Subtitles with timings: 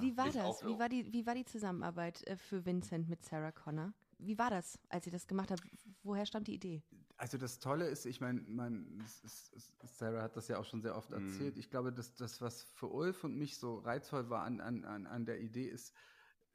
[0.00, 0.64] Wie war das?
[0.64, 3.92] Wie war, die, wie war die Zusammenarbeit äh, für Vincent mit Sarah Connor?
[4.18, 5.62] Wie war das, als ihr das gemacht habt?
[6.02, 6.82] Woher stammt die Idee?
[7.16, 9.04] Also das Tolle ist, ich meine, mein,
[9.84, 11.28] Sarah hat das ja auch schon sehr oft mhm.
[11.28, 11.56] erzählt.
[11.56, 11.60] Mm.
[11.60, 15.24] Ich glaube, dass das, was für Ulf und mich so reizvoll war an, an, an
[15.24, 15.94] der Idee, ist,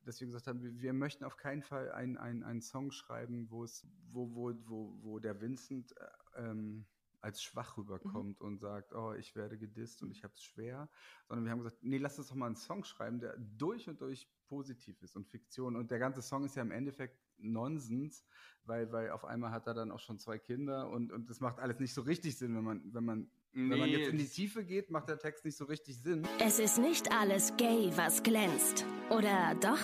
[0.04, 3.86] dass wir gesagt haben, wir, möchten auf keinen Fall einen, einen, Song schreiben, wo es,
[4.12, 6.86] wo, wo, wo, wo der Vincent äh, ähm,
[7.24, 8.46] als schwach rüberkommt mhm.
[8.46, 10.90] und sagt, oh, ich werde gedisst und ich habe es schwer,
[11.28, 14.02] sondern wir haben gesagt, nee, lass uns doch mal einen Song schreiben, der durch und
[14.02, 15.76] durch positiv ist und Fiktion.
[15.78, 18.26] Und der ganze Song ist ja im Endeffekt Nonsens,
[18.66, 21.60] weil, weil auf einmal hat er dann auch schon zwei Kinder und, und das macht
[21.60, 23.70] alles nicht so richtig Sinn, wenn man, wenn man Nee.
[23.70, 26.28] Wenn man jetzt in die Tiefe geht, macht der Text nicht so richtig Sinn.
[26.40, 28.84] Es ist nicht alles gay, was glänzt.
[29.12, 29.78] Oder doch?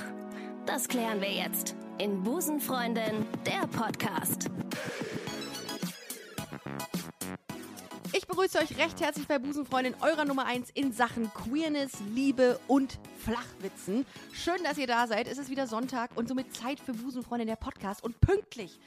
[0.66, 4.50] Das klären wir jetzt in Busenfreundin, der Podcast.
[8.40, 14.06] Begrüße euch recht herzlich bei Busenfreundin, eurer Nummer 1 in Sachen Queerness, Liebe und Flachwitzen.
[14.32, 15.28] Schön, dass ihr da seid.
[15.28, 18.02] Es ist wieder Sonntag und somit Zeit für Busenfreundin, der Podcast.
[18.02, 18.80] Und pünktlich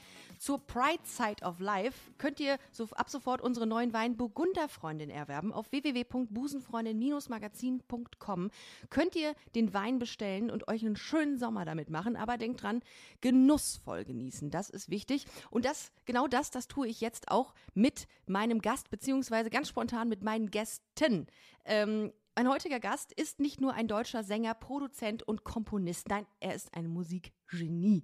[0.43, 5.53] zur Pride Side of Life könnt ihr so ab sofort unsere neuen Wein Burgunderfreundin erwerben.
[5.53, 8.51] Auf www.busenfreundin-magazin.com
[8.89, 12.17] könnt ihr den Wein bestellen und euch einen schönen Sommer damit machen.
[12.17, 12.81] Aber denkt dran,
[13.21, 14.51] genussvoll genießen.
[14.51, 15.27] Das ist wichtig.
[15.49, 20.09] Und das, genau das, das tue ich jetzt auch mit meinem Gast, beziehungsweise ganz spontan
[20.09, 21.27] mit meinen Gästen.
[21.63, 26.09] Ähm, mein heutiger Gast ist nicht nur ein deutscher Sänger, Produzent und Komponist.
[26.09, 28.03] Nein, er ist ein Musikgenie.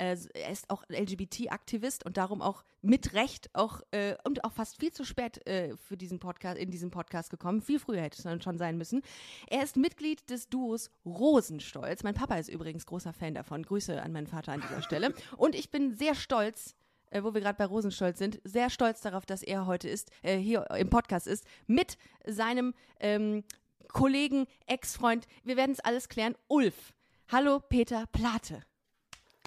[0.00, 4.80] Äh, er ist auch LGBT-Aktivist und darum auch mit Recht auch äh, und auch fast
[4.80, 7.60] viel zu spät äh, für diesen Podcast in diesen Podcast gekommen.
[7.60, 9.02] Viel früher hätte es dann schon sein müssen.
[9.48, 12.02] Er ist Mitglied des Duos Rosenstolz.
[12.02, 13.62] Mein Papa ist übrigens großer Fan davon.
[13.62, 15.12] Grüße an meinen Vater an dieser Stelle.
[15.36, 16.76] Und ich bin sehr stolz,
[17.10, 20.38] äh, wo wir gerade bei Rosenstolz sind, sehr stolz darauf, dass er heute ist, äh,
[20.38, 23.44] hier im Podcast ist, mit seinem ähm,
[23.88, 26.94] Kollegen, Ex-Freund, wir werden es alles klären, Ulf.
[27.28, 28.62] Hallo Peter Plate.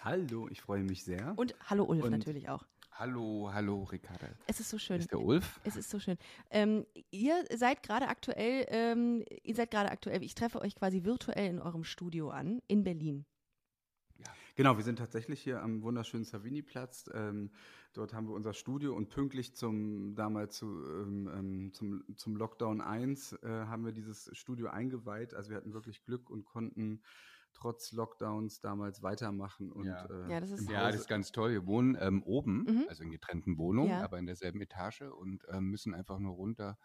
[0.04, 1.34] Hallo, ich freue mich sehr.
[1.38, 2.66] Und hallo Ulf Und natürlich auch.
[2.92, 4.28] Hallo, hallo Ricarda.
[4.48, 5.00] Es ist so schön.
[5.00, 5.62] Ist der Ulf?
[5.64, 6.18] Es ist so schön.
[6.50, 11.50] Ähm, ihr seid gerade aktuell, ähm, ihr seid gerade aktuell, ich treffe euch quasi virtuell
[11.50, 13.26] in eurem Studio an, in Berlin.
[14.18, 14.28] Ja.
[14.56, 17.10] Genau, wir sind tatsächlich hier am wunderschönen Savini-Platz.
[17.14, 17.52] Ähm,
[17.94, 22.82] dort haben wir unser Studio und pünktlich zum damals zu, ähm, ähm zum, zum Lockdown
[22.82, 25.34] 1 äh, haben wir dieses Studio eingeweiht.
[25.34, 27.02] Also wir hatten wirklich Glück und konnten
[27.54, 29.72] trotz Lockdowns damals weitermachen.
[29.72, 30.06] Und, ja.
[30.06, 31.52] Äh, ja, das ist, ja, das ist ganz toll.
[31.52, 32.86] Wir wohnen ähm, oben, mhm.
[32.90, 34.04] also in getrennten Wohnungen, ja.
[34.04, 36.78] aber in derselben Etage und äh, müssen einfach nur runter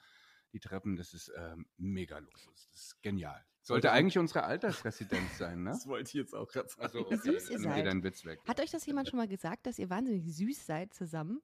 [0.53, 0.97] die Treppen.
[0.97, 2.69] Das ist ähm, mega Luxus.
[2.71, 3.45] Das ist genial.
[3.61, 5.71] Sollte eigentlich unsere Altersresidenz sein, ne?
[5.73, 6.83] Das wollte ich jetzt auch gerade sagen.
[6.83, 8.03] Also, okay, süß ihr seid.
[8.03, 8.41] Witz weg.
[8.47, 11.43] Hat euch das jemand schon mal gesagt, dass ihr wahnsinnig süß seid zusammen?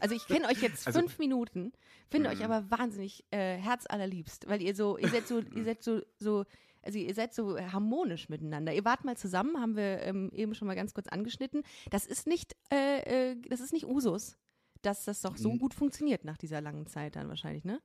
[0.00, 1.72] Also ich kenne euch jetzt also, fünf Minuten,
[2.10, 2.50] finde euch mhm.
[2.50, 6.44] aber wahnsinnig äh, herzallerliebst, weil ihr so, ihr seid so, ihr seid so, so
[6.82, 8.72] also ihr seid so harmonisch miteinander.
[8.74, 11.62] Ihr wart mal zusammen, haben wir ähm, eben schon mal ganz kurz angeschnitten.
[11.90, 14.36] Das ist nicht, äh, äh, das ist nicht Usus,
[14.82, 17.80] dass das doch so gut funktioniert nach dieser langen Zeit dann wahrscheinlich, ne?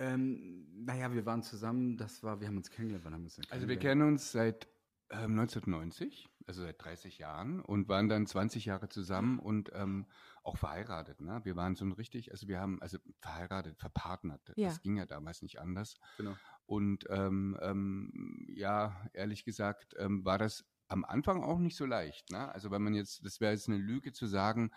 [0.00, 3.50] Ähm, naja, wir waren zusammen, das war, wir haben uns kennengelernt, wann haben wir uns
[3.50, 4.66] Also wir kennen uns seit
[5.10, 10.06] ähm, 1990, also seit 30 Jahren und waren dann 20 Jahre zusammen und ähm,
[10.42, 11.20] auch verheiratet.
[11.20, 11.40] Ne?
[11.44, 14.52] Wir waren so ein richtig, also wir haben, also verheiratet, verpartnert.
[14.56, 14.68] Ja.
[14.68, 15.96] Das ging ja damals nicht anders.
[16.16, 16.36] Genau.
[16.66, 22.30] Und ähm, ähm, ja, ehrlich gesagt, ähm, war das am Anfang auch nicht so leicht.
[22.30, 22.52] Ne?
[22.52, 24.70] Also wenn man jetzt, das wäre jetzt eine Lüge zu sagen,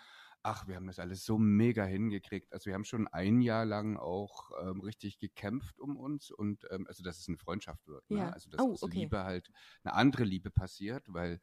[0.48, 2.54] ach, wir haben das alles so mega hingekriegt.
[2.54, 6.88] Also wir haben schon ein Jahr lang auch ähm, richtig gekämpft um uns und ähm,
[6.88, 8.10] also dass es eine Freundschaft wird.
[8.10, 8.34] Ne?
[8.34, 9.00] Also dass oh, okay.
[9.00, 9.52] Liebe halt
[9.84, 11.42] eine andere Liebe passiert, weil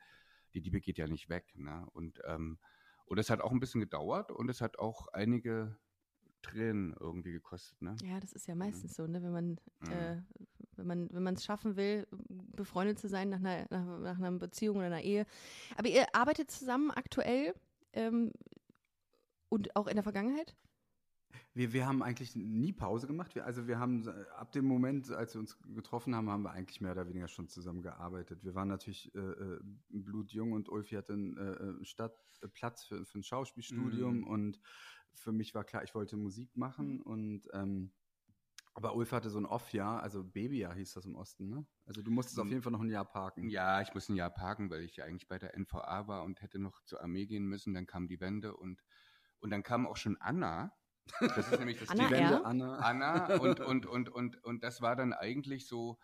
[0.54, 1.52] die Liebe geht ja nicht weg.
[1.54, 1.86] Ne?
[1.92, 2.58] Und ähm,
[3.04, 5.76] und es hat auch ein bisschen gedauert und es hat auch einige
[6.40, 7.96] Tränen irgendwie gekostet, ne?
[8.02, 9.02] Ja, das ist ja meistens mhm.
[9.02, 9.22] so, ne?
[9.22, 9.48] Wenn man,
[9.80, 9.92] mhm.
[9.92, 10.22] äh,
[10.76, 14.32] wenn man, wenn man es schaffen will, befreundet zu sein nach einer, nach, nach, einer
[14.32, 15.26] Beziehung oder einer Ehe.
[15.76, 17.54] Aber ihr arbeitet zusammen aktuell
[17.92, 18.32] ähm,
[19.54, 20.56] und auch in der Vergangenheit?
[21.52, 23.36] Wir, wir haben eigentlich nie Pause gemacht.
[23.36, 26.80] Wir, also wir haben ab dem Moment, als wir uns getroffen haben, haben wir eigentlich
[26.80, 28.42] mehr oder weniger schon zusammen gearbeitet.
[28.42, 32.16] Wir waren natürlich äh, äh blutjung und Ulfi hatte einen äh, äh Stadt,
[32.52, 34.26] Platz für, für ein Schauspielstudium mhm.
[34.26, 34.60] und
[35.14, 37.02] für mich war klar, ich wollte Musik machen mhm.
[37.02, 37.92] und ähm,
[38.76, 41.64] aber Ulf hatte so ein Off-Jahr, also Babyjahr hieß das im Osten, ne?
[41.86, 42.50] Also du musstest auf hm.
[42.50, 43.48] jeden Fall noch ein Jahr parken.
[43.48, 46.42] Ja, ich musste ein Jahr parken, weil ich ja eigentlich bei der NVA war und
[46.42, 47.72] hätte noch zur Armee gehen müssen.
[47.72, 48.82] Dann kam die Wende und,
[49.40, 50.72] und dann kam auch schon Anna.
[51.20, 52.76] Das ist nämlich das Anna, die Wende, Anna.
[52.78, 55.98] Anna und, und, und, und, und das war dann eigentlich so,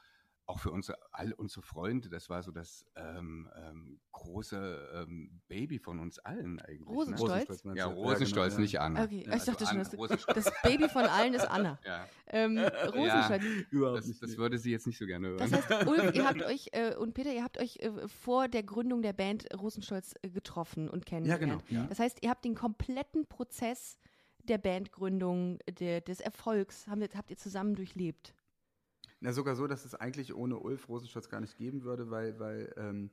[0.51, 5.79] auch für unsere, all unsere Freunde, das war so das ähm, ähm, große ähm, Baby
[5.79, 6.89] von uns allen eigentlich.
[6.89, 7.65] Rosenstolz?
[7.65, 7.77] Ne?
[7.77, 9.05] Ja, Rosenstolz, genau, nicht Anna.
[9.05, 11.79] Okay, ja, ich dachte schon, das, das, Baby von allen ist Anna.
[11.85, 12.07] Ja.
[12.27, 13.45] Ähm, Rosenstolz.
[13.71, 15.39] Ja, das, das, würde sie jetzt nicht so gerne hören.
[15.39, 18.65] Das heißt, Ulf, ihr habt euch äh, und Peter, ihr habt euch äh, vor der
[18.65, 21.63] Gründung der Band Rosenstolz äh, getroffen und kennengelernt.
[21.69, 21.89] Ja, genau.
[21.89, 23.99] Das heißt, ihr habt den kompletten Prozess
[24.43, 28.35] der Bandgründung, der, des Erfolgs, habt ihr zusammen durchlebt.
[29.21, 32.73] Na, sogar so, dass es eigentlich ohne Ulf Rosenstolz gar nicht geben würde, weil, weil
[32.77, 33.11] ähm,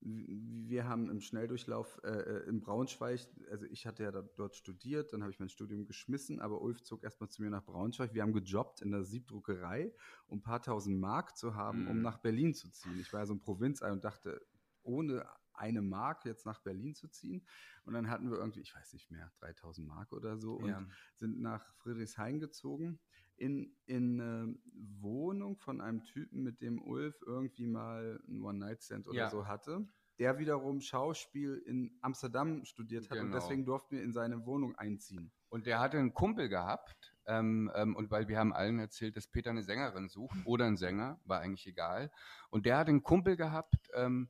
[0.00, 3.20] wir haben im Schnelldurchlauf äh, äh, in Braunschweig,
[3.50, 6.82] also ich hatte ja da, dort studiert, dann habe ich mein Studium geschmissen, aber Ulf
[6.82, 8.14] zog erstmal zu mir nach Braunschweig.
[8.14, 9.92] Wir haben gejobbt in der Siebdruckerei,
[10.28, 11.90] um ein paar tausend Mark zu haben, mhm.
[11.90, 12.98] um nach Berlin zu ziehen.
[13.00, 14.40] Ich war ja so ein Provinzei und dachte,
[14.84, 17.44] ohne eine Mark jetzt nach Berlin zu ziehen.
[17.84, 20.86] Und dann hatten wir irgendwie, ich weiß nicht mehr, 3000 Mark oder so und ja.
[21.16, 23.00] sind nach Friedrichshain gezogen
[23.38, 24.54] in, in eine
[25.00, 29.30] Wohnung von einem Typen, mit dem Ulf irgendwie mal ein One-Night-Stand oder ja.
[29.30, 29.86] so hatte.
[30.18, 33.26] Der wiederum Schauspiel in Amsterdam studiert hat genau.
[33.26, 35.30] und deswegen durften wir in seine Wohnung einziehen.
[35.48, 39.28] Und der hatte einen Kumpel gehabt, ähm, ähm, und weil wir haben allen erzählt, dass
[39.28, 42.10] Peter eine Sängerin sucht oder einen Sänger, war eigentlich egal.
[42.50, 44.28] Und der hat einen Kumpel gehabt, ähm,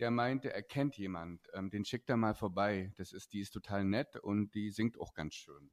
[0.00, 2.92] der meinte, er kennt jemand, ähm, den schickt er mal vorbei.
[2.96, 5.70] Das ist, die ist total nett und die singt auch ganz schön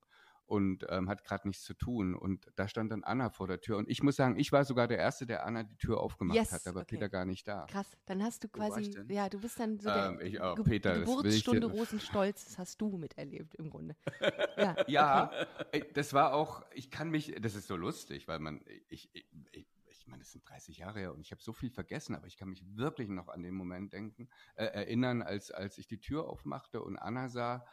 [0.47, 2.15] und ähm, hat gerade nichts zu tun.
[2.15, 3.77] Und da stand dann Anna vor der Tür.
[3.77, 6.53] Und ich muss sagen, ich war sogar der Erste, der Anna die Tür aufgemacht yes,
[6.53, 6.65] hat.
[6.65, 6.95] Da war okay.
[6.95, 7.65] Peter gar nicht da.
[7.69, 10.63] Krass, dann hast du quasi, ja, du bist dann so ähm, der ich auch, Ge
[10.63, 13.95] Peter, Geburtsstunde Rosenstolz, das hast du miterlebt im Grunde.
[14.57, 15.31] Ja, ja
[15.67, 15.85] okay.
[15.93, 19.67] das war auch, ich kann mich, das ist so lustig, weil man, ich, ich, ich
[19.89, 22.37] ich meine, das sind 30 Jahre her und ich habe so viel vergessen, aber ich
[22.37, 26.29] kann mich wirklich noch an den Moment denken, äh, erinnern, als, als ich die Tür
[26.29, 27.65] aufmachte und Anna sah,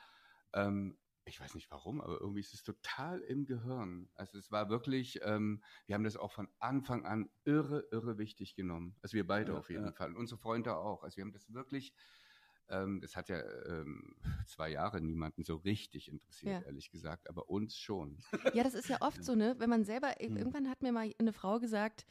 [0.53, 4.09] ähm, ich weiß nicht warum, aber irgendwie ist es total im Gehirn.
[4.15, 8.55] Also es war wirklich, ähm, wir haben das auch von Anfang an irre, irre wichtig
[8.55, 8.97] genommen.
[9.03, 9.93] Also wir beide ja, auf jeden ja.
[9.93, 10.09] Fall.
[10.09, 11.03] Und unsere Freunde auch.
[11.03, 11.95] Also wir haben das wirklich,
[12.69, 14.17] ähm, das hat ja ähm,
[14.47, 16.67] zwei Jahre niemanden so richtig interessiert, ja.
[16.67, 18.19] ehrlich gesagt, aber uns schon.
[18.53, 19.55] Ja, das ist ja oft so, ne?
[19.59, 20.37] Wenn man selber, hm.
[20.37, 22.05] irgendwann hat mir mal eine Frau gesagt,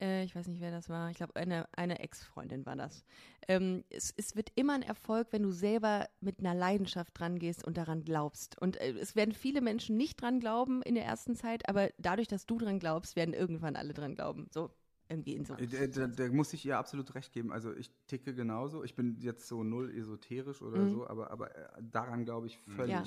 [0.00, 3.04] äh, ich weiß nicht, wer das war, ich glaube, eine, eine Ex-Freundin war das.
[3.48, 7.64] Ähm, es, es, wird immer ein Erfolg, wenn du selber mit einer Leidenschaft dran gehst
[7.64, 8.60] und daran glaubst.
[8.60, 12.28] Und äh, es werden viele Menschen nicht dran glauben in der ersten Zeit, aber dadurch,
[12.28, 14.48] dass du dran glaubst, werden irgendwann alle dran glauben.
[14.50, 14.70] So,
[15.08, 15.54] irgendwie in so.
[15.54, 17.52] Da, da, da, muss ich ihr absolut recht geben.
[17.52, 18.84] Also ich ticke genauso.
[18.84, 20.90] Ich bin jetzt so null esoterisch oder mhm.
[20.90, 22.90] so, aber, aber äh, daran glaube ich völlig.
[22.90, 23.04] Ja.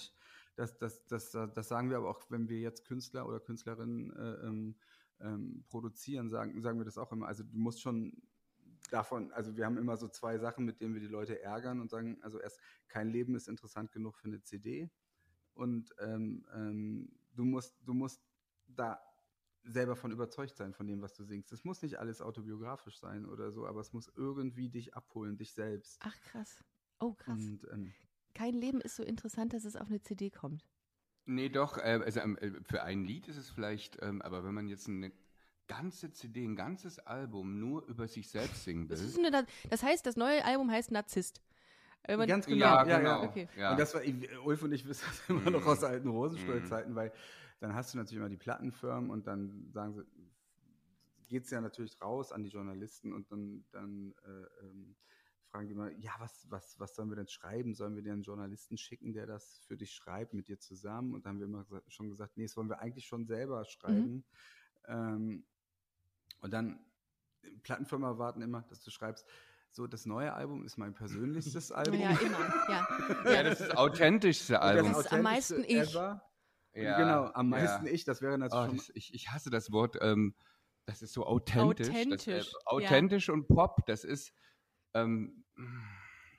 [0.56, 4.48] Das, das, das, das sagen wir aber auch, wenn wir jetzt Künstler oder Künstlerinnen äh,
[4.48, 4.76] ähm,
[5.20, 7.28] ähm, produzieren, sagen, sagen wir das auch immer.
[7.28, 8.22] Also du musst schon
[8.92, 11.90] davon, also wir haben immer so zwei Sachen, mit denen wir die Leute ärgern und
[11.90, 14.90] sagen, also erst kein Leben ist interessant genug für eine CD
[15.54, 18.22] und ähm, ähm, du musst, du musst
[18.68, 19.02] da
[19.64, 21.52] selber von überzeugt sein von dem, was du singst.
[21.52, 25.54] Es muss nicht alles autobiografisch sein oder so, aber es muss irgendwie dich abholen, dich
[25.54, 26.00] selbst.
[26.02, 26.64] Ach krass.
[27.00, 27.40] Oh krass.
[27.40, 27.94] Und, ähm,
[28.34, 30.66] Kein Leben ist so interessant, dass es auf eine CD kommt.
[31.28, 34.54] Nee, doch, äh, also ähm, äh, für ein Lied ist es vielleicht, ähm, aber wenn
[34.54, 35.12] man jetzt eine
[35.68, 38.98] ganze CD, ein ganzes Album nur über sich selbst singen will.
[38.98, 41.42] Das, eine, das heißt, das neue Album heißt Narzisst.
[42.08, 42.66] Ganz genau.
[42.66, 43.22] Ja, ja, genau.
[43.24, 43.30] Ja.
[43.30, 43.50] Okay.
[43.58, 43.72] ja.
[43.72, 44.02] Und das war,
[44.46, 47.12] Ulf und ich wissen das immer noch aus alten Rosenstolz-Zeiten, weil
[47.60, 50.06] dann hast du natürlich immer die Plattenfirmen und dann sagen sie,
[51.28, 54.96] geht es ja natürlich raus an die Journalisten und dann, dann äh, ähm,
[55.58, 57.74] fragen die mal, ja, was, was, was sollen wir denn schreiben?
[57.74, 61.16] Sollen wir dir einen Journalisten schicken, der das für dich schreibt, mit dir zusammen?
[61.16, 64.14] Und dann haben wir immer schon gesagt, nee, das wollen wir eigentlich schon selber schreiben.
[64.14, 64.24] Mhm.
[64.88, 65.46] Ähm,
[66.42, 66.80] und dann,
[67.64, 69.26] Plattenfirma warten immer, dass du schreibst,
[69.72, 72.00] so, das neue Album ist mein persönlichstes Album.
[72.00, 72.88] Ja, immer, ja.
[73.26, 74.92] ja, das ist das authentischste Album.
[74.92, 75.94] Das ist am meisten ich.
[75.94, 76.22] Ja,
[76.74, 77.92] genau, am meisten ja.
[77.92, 80.36] ich, das wäre natürlich oh, das, ich, ich hasse das Wort, ähm,
[80.86, 81.90] das ist so authentisch.
[81.90, 82.26] Authentisch.
[82.26, 83.34] Das, äh, authentisch ja.
[83.34, 84.32] und Pop, das ist,
[84.94, 85.44] ähm,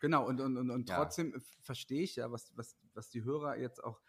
[0.01, 3.83] genau, und, und, und, und trotzdem verstehe ich ja, was, was, was die Hörer jetzt
[3.83, 4.01] auch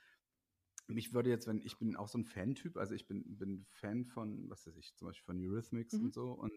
[0.90, 4.06] mich würde jetzt, wenn ich bin auch so ein Fan-Typ, also ich bin, bin Fan
[4.06, 6.06] von, was weiß ich, zum Beispiel von Eurythmics mhm.
[6.06, 6.32] und so.
[6.32, 6.52] Und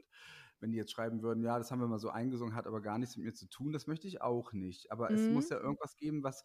[0.60, 2.98] wenn die jetzt schreiben würden, ja, das haben wir mal so eingesungen, hat aber gar
[2.98, 4.90] nichts mit mir zu tun, das möchte ich auch nicht.
[4.90, 5.16] Aber mhm.
[5.16, 6.44] es muss ja irgendwas geben, was,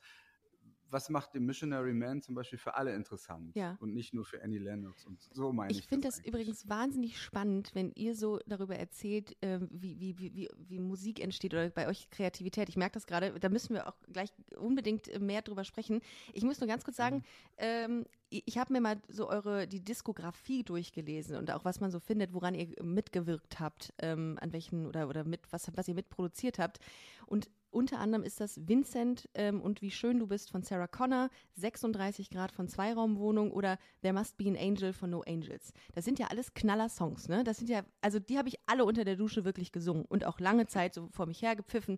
[0.90, 3.78] was macht den Missionary Man zum Beispiel für alle interessant ja.
[3.80, 5.80] und nicht nur für Annie Lennox und so meine ich.
[5.80, 10.18] Ich finde das, das übrigens wahnsinnig spannend, wenn ihr so darüber erzählt, äh, wie, wie,
[10.18, 12.70] wie, wie, wie Musik entsteht oder bei euch Kreativität.
[12.70, 16.02] Ich merke das gerade, da müssen wir auch gleich unbedingt mehr drüber sprechen.
[16.34, 17.24] Ich muss nur ganz kurz sagen, mhm.
[17.58, 22.00] ähm, ich habe mir mal so eure die Diskografie durchgelesen und auch was man so
[22.00, 26.60] findet, woran ihr mitgewirkt habt, ähm, an welchen oder oder mit was was ihr mitproduziert
[26.60, 26.80] habt
[27.26, 31.30] und unter anderem ist das Vincent ähm, und Wie schön du bist von Sarah Connor,
[31.56, 35.74] 36 Grad von Zweiraumwohnung oder There Must Be an Angel von No Angels.
[35.94, 37.44] Das sind ja alles Knaller-Songs, ne?
[37.44, 40.40] Das sind ja, also die habe ich alle unter der Dusche wirklich gesungen und auch
[40.40, 41.98] lange Zeit so vor mich hergepfiffen.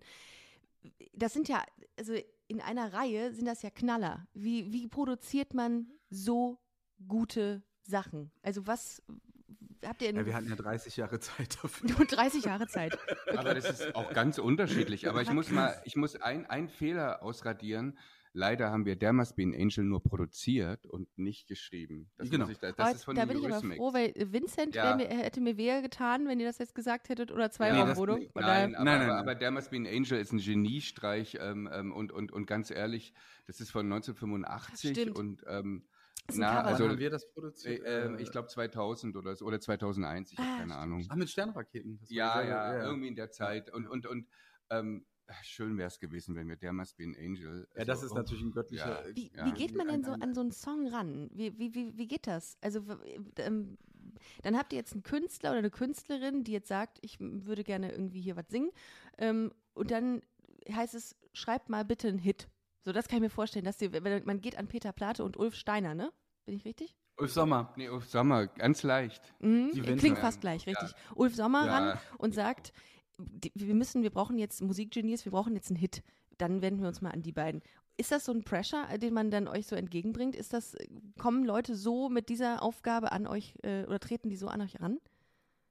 [1.14, 1.64] Das sind ja,
[1.96, 2.14] also
[2.50, 4.26] in einer Reihe sind das ja Knaller.
[4.34, 6.58] Wie, wie produziert man so
[7.06, 8.32] gute Sachen?
[8.42, 9.00] Also was,
[9.86, 11.90] habt ihr ja, wir hatten ja 30 Jahre Zeit dafür.
[11.96, 12.98] Nur 30 Jahre Zeit.
[13.28, 13.36] Okay.
[13.36, 15.08] Aber das ist auch ganz unterschiedlich.
[15.08, 17.96] Aber ich muss mal, ich muss einen Fehler ausradieren.
[18.32, 22.10] Leider haben wir Der Must Be an Angel nur produziert und nicht geschrieben.
[22.16, 22.48] Das genau.
[22.48, 24.94] Ich, das, ist von da bin ich aber froh, weil Vincent ja.
[24.94, 28.28] mir, hätte mir weher getan, wenn ihr das jetzt gesagt hättet oder zwei ja, Wohnung.
[28.34, 31.92] Nein, aber, nein, nein, aber, Der Must Be an Angel ist ein Geniestreich ähm, ähm,
[31.92, 33.12] und, und, und ganz ehrlich,
[33.46, 35.18] das ist von 1985 Stimmt.
[35.18, 35.84] und ähm,
[36.34, 37.84] na, also haben wir das produziert?
[37.84, 41.04] Äh, äh, ich glaube 2000 oder so, oder 2001, ich habe ah, keine Ahnung.
[41.08, 41.98] Ah, mit Sternraketen.
[42.08, 43.72] Ja, ja, ja, irgendwie in der Zeit.
[43.72, 44.28] Und, und, und
[44.70, 45.04] ähm,
[45.42, 47.68] schön wäre es gewesen, wenn wir Der Must Be an Angel.
[47.76, 49.06] Ja, das ist oh, natürlich ein göttlicher.
[49.06, 49.46] Ja, wie, ja.
[49.46, 51.30] wie, geht man denn so an so einen Song ran?
[51.32, 52.56] Wie, wie, wie, wie geht das?
[52.60, 52.84] Also,
[53.36, 53.78] ähm,
[54.42, 57.90] dann habt ihr jetzt einen Künstler oder eine Künstlerin, die jetzt sagt, ich würde gerne
[57.90, 58.70] irgendwie hier was singen.
[59.18, 60.22] Ähm, und dann
[60.70, 62.48] heißt es, schreibt mal bitte einen Hit.
[62.82, 65.54] So, das kann ich mir vorstellen, dass die, man geht an Peter Plate und Ulf
[65.54, 66.12] Steiner, ne?
[66.46, 66.96] Bin ich richtig?
[67.18, 67.72] Ulf Sommer.
[67.76, 69.34] Nee, Ulf Sommer, ganz leicht.
[69.40, 70.90] Mhm, klingt fast gleich, richtig.
[70.90, 70.96] Ja.
[71.14, 71.78] Ulf Sommer ja.
[71.78, 72.72] ran und sagt,
[73.54, 76.02] wir müssen, wir brauchen jetzt Musikgenies, wir brauchen jetzt einen Hit.
[76.38, 77.62] Dann wenden wir uns mal an die beiden.
[77.96, 80.34] Ist das so ein Pressure, den man dann euch so entgegenbringt?
[80.34, 80.74] Ist das,
[81.18, 84.80] kommen Leute so mit dieser Aufgabe an euch äh, oder treten die so an euch
[84.80, 84.98] ran?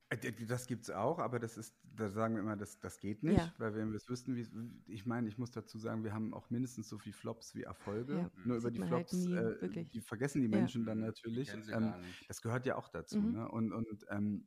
[0.10, 3.24] Äh, das gibt es auch, aber das ist, da sagen wir immer, das, das geht
[3.24, 3.53] nicht, ja.
[3.58, 4.48] weil wenn wir es wüssten, wie,
[4.88, 8.18] ich meine, ich muss dazu sagen, wir haben auch mindestens so viele Flops wie Erfolge.
[8.18, 8.32] Ja.
[8.46, 10.88] Nur über die Flops, halt nie, äh, die vergessen die Menschen ja.
[10.88, 11.51] dann natürlich.
[11.72, 11.94] Ähm,
[12.27, 13.20] das gehört ja auch dazu.
[13.20, 13.34] Mhm.
[13.34, 13.50] Ne?
[13.50, 14.46] Und, und ähm,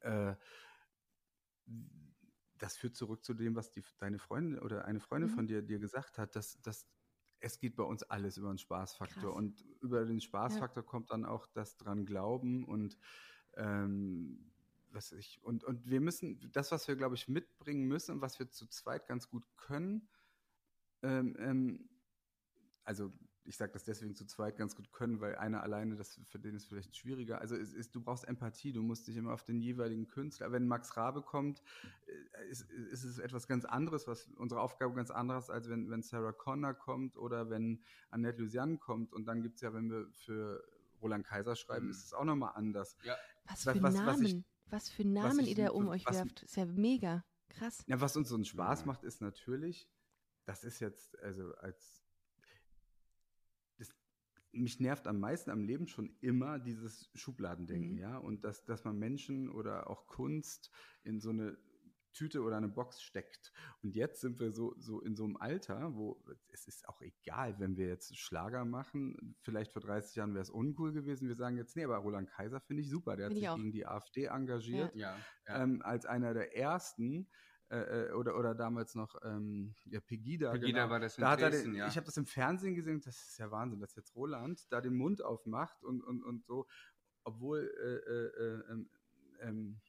[0.00, 0.34] äh,
[2.62, 5.34] das führt zurück zu dem, was die, deine Freundin oder eine Freundin mhm.
[5.34, 6.86] von dir dir gesagt hat, dass, dass
[7.40, 9.32] es geht bei uns alles über den Spaßfaktor.
[9.32, 9.36] Krass.
[9.36, 12.96] Und über den Spaßfaktor kommt dann auch das dran Glauben und
[13.54, 14.52] ähm,
[14.90, 18.38] was ich, und, und wir müssen, das, was wir, glaube ich, mitbringen müssen und was
[18.38, 20.08] wir zu zweit ganz gut können,
[21.02, 21.90] ähm, ähm,
[22.84, 23.12] also
[23.44, 26.54] ich sage das deswegen zu zweit ganz gut können, weil einer alleine, das für den
[26.54, 27.40] ist vielleicht schwieriger.
[27.40, 30.52] Also es ist, du brauchst Empathie, du musst dich immer auf den jeweiligen Künstler.
[30.52, 31.62] Wenn Max Rabe kommt,
[32.06, 36.02] äh, ist, ist es etwas ganz anderes, was unsere Aufgabe ganz anderes, als wenn, wenn
[36.02, 39.12] Sarah Connor kommt oder wenn Annette Lucian kommt.
[39.12, 40.62] Und dann gibt es ja, wenn wir für
[41.00, 41.90] Roland Kaiser schreiben, mhm.
[41.90, 42.96] ist es auch nochmal anders.
[43.02, 43.16] Ja.
[43.46, 44.08] Was für was, Namen?
[44.08, 46.42] Was ich, was für Namen ich, ihr da um euch was, werft.
[46.44, 47.24] Ist ja mega.
[47.48, 47.84] Krass.
[47.86, 48.86] Ja, was uns so einen Spaß ja.
[48.86, 49.90] macht, ist natürlich,
[50.44, 52.01] das ist jetzt, also als
[54.52, 57.98] mich nervt am meisten am Leben schon immer dieses Schubladendenken, mhm.
[57.98, 58.16] ja.
[58.18, 60.70] Und dass, dass man Menschen oder auch Kunst
[61.02, 61.56] in so eine
[62.12, 63.52] Tüte oder eine Box steckt.
[63.82, 67.58] Und jetzt sind wir so, so in so einem Alter, wo es ist auch egal,
[67.58, 69.36] wenn wir jetzt Schlager machen.
[69.40, 71.28] Vielleicht vor 30 Jahren wäre es uncool gewesen.
[71.28, 73.16] Wir sagen jetzt, nee, aber Roland Kaiser finde ich super.
[73.16, 73.56] Der find hat sich auch.
[73.56, 74.94] gegen die AfD engagiert.
[74.94, 75.16] Ja.
[75.46, 77.28] Ja, ähm, als einer der ersten.
[77.72, 80.52] Äh, äh, oder, oder damals noch ähm, ja, Pegida.
[80.52, 80.90] Pegida genau.
[80.90, 81.88] war das in da Dresden, den, ja.
[81.88, 84.94] Ich habe das im Fernsehen gesehen, das ist ja Wahnsinn, dass jetzt Roland da den
[84.94, 86.66] Mund aufmacht und, und, und so,
[87.24, 88.90] obwohl äh, äh, äh ähm,
[89.40, 89.80] ähm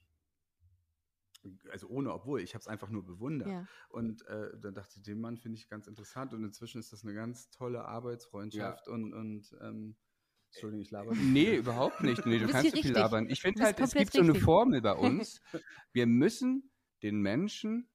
[1.74, 3.50] also ohne obwohl, ich habe es einfach nur bewundert.
[3.50, 3.68] Ja.
[3.90, 7.04] Und äh, dann dachte ich, den Mann finde ich ganz interessant und inzwischen ist das
[7.04, 8.94] eine ganz tolle Arbeitsfreundschaft ja.
[8.94, 9.98] und, und ähm,
[10.54, 11.14] Entschuldigung, ich laber.
[11.16, 12.26] Nee, überhaupt nicht.
[12.26, 13.30] Nee, du, du kannst so viel labern.
[13.30, 14.26] Ich finde halt, es gibt richtig.
[14.26, 15.42] so eine Formel bei uns.
[15.92, 16.72] Wir müssen
[17.04, 17.90] den Menschen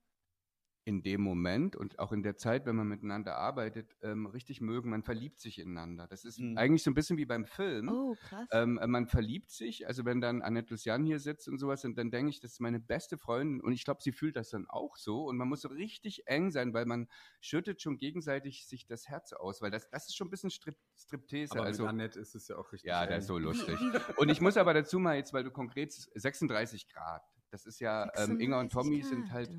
[0.88, 4.88] in dem Moment und auch in der Zeit, wenn man miteinander arbeitet, ähm, richtig mögen.
[4.88, 6.06] Man verliebt sich ineinander.
[6.08, 6.56] Das ist mhm.
[6.56, 7.90] eigentlich so ein bisschen wie beim Film.
[7.90, 8.48] Oh, krass.
[8.52, 9.86] Ähm, man verliebt sich.
[9.86, 12.60] Also wenn dann Annette Lucian hier sitzt und sowas, und dann denke ich, das ist
[12.60, 15.26] meine beste Freundin und ich glaube, sie fühlt das dann auch so.
[15.26, 17.06] Und man muss so richtig eng sein, weil man
[17.42, 20.78] schüttet schon gegenseitig sich das Herz aus, weil das, das ist schon ein bisschen Strip
[20.96, 21.52] Striptease.
[21.52, 22.88] Aber also, mit Annette ist es ja auch richtig.
[22.88, 23.10] Ja, eng.
[23.10, 23.78] das ist so lustig.
[24.16, 27.22] und ich muss aber dazu mal jetzt, weil du konkret 36 Grad.
[27.50, 29.50] Das ist ja, ähm, Inga und Tommy sind halt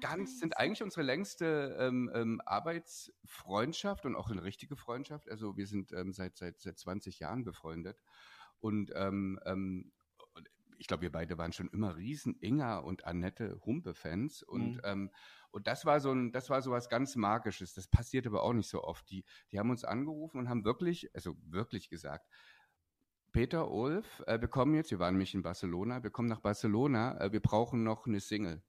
[0.00, 5.30] ganz, sind eigentlich unsere längste ähm, ähm, Arbeitsfreundschaft und auch eine richtige Freundschaft.
[5.30, 8.02] Also wir sind ähm, seit, seit, seit 20 Jahren befreundet.
[8.60, 9.92] Und ähm, ähm,
[10.80, 14.42] ich glaube, wir beide waren schon immer riesen Inga und Annette Humpe-Fans.
[14.42, 14.80] Und, mhm.
[14.84, 15.10] ähm,
[15.50, 17.74] und das war so ein, das war so was ganz Magisches.
[17.74, 19.08] Das passiert aber auch nicht so oft.
[19.10, 22.26] Die, die haben uns angerufen und haben wirklich, also wirklich gesagt,
[23.32, 27.20] Peter, Ulf, äh, wir kommen jetzt, wir waren nämlich in Barcelona, wir kommen nach Barcelona,
[27.20, 28.62] äh, wir brauchen noch eine Single.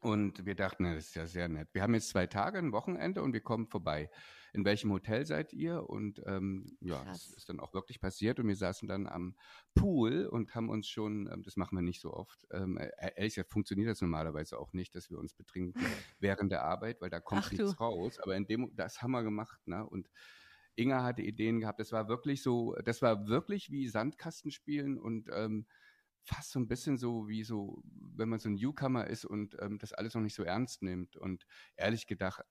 [0.00, 1.68] Und wir dachten, na, das ist ja sehr nett.
[1.72, 4.10] Wir haben jetzt zwei Tage, ein Wochenende und wir kommen vorbei.
[4.52, 5.90] In welchem Hotel seid ihr?
[5.90, 7.26] Und ähm, ja, Krass.
[7.26, 8.38] das ist dann auch wirklich passiert.
[8.38, 9.36] Und wir saßen dann am
[9.74, 13.34] Pool und haben uns schon, ähm, das machen wir nicht so oft, ähm, äh, ehrlich
[13.34, 15.74] gesagt funktioniert das normalerweise auch nicht, dass wir uns betrinken
[16.20, 17.78] während der Arbeit, weil da kommt Ach nichts du.
[17.78, 18.20] raus.
[18.20, 19.84] Aber in dem, das haben wir gemacht, ne?
[19.84, 20.08] Und
[20.78, 21.80] Inga hatte Ideen gehabt.
[21.80, 25.66] Das war wirklich so, das war wirklich wie Sandkastenspielen und ähm,
[26.22, 27.82] fast so ein bisschen so wie so,
[28.16, 31.16] wenn man so ein Newcomer ist und ähm, das alles noch nicht so ernst nimmt.
[31.16, 32.42] Und ehrlich gedacht,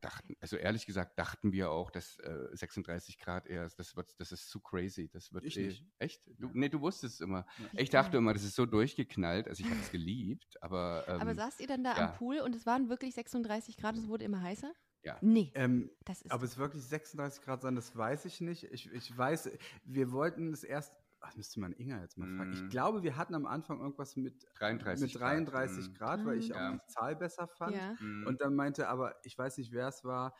[0.00, 4.32] dachten, also ehrlich gesagt dachten wir auch, dass äh, 36 Grad eher, das wird, das
[4.32, 5.08] ist zu crazy.
[5.08, 5.84] Das wird Ich eh, nicht.
[5.98, 6.26] echt?
[6.38, 6.52] Du, Ja.
[6.54, 7.46] Nee, du wusstest es immer.
[7.72, 9.48] Wie Ich dachte immer, das ist so durchgeknallt.
[9.48, 12.10] Also ich habe es geliebt, aber, ähm, Aber saßt ihr dann da ja.
[12.10, 14.72] am Pool und es waren wirklich 36 Grad und es wurde immer heißer?
[15.02, 15.16] Ja.
[15.20, 16.32] Nee, Ähm, das ist.
[16.32, 18.64] ob es wirklich 36 Grad sein, das weiß ich nicht.
[18.64, 19.50] Ich, ich weiß,
[19.84, 22.50] wir wollten es erst, ach, müsste man Inga jetzt mal fragen.
[22.50, 22.52] Mm.
[22.54, 26.18] Ich glaube, wir hatten am Anfang irgendwas mit 33 mit 33 Grad.
[26.18, 26.68] Grad, weil ich Ja.
[26.68, 27.76] auch die Zahl besser fand.
[27.76, 27.94] ja.
[28.00, 28.26] Mhm.
[28.26, 30.34] Und dann meinte aber, ich weiß nicht, wer es war,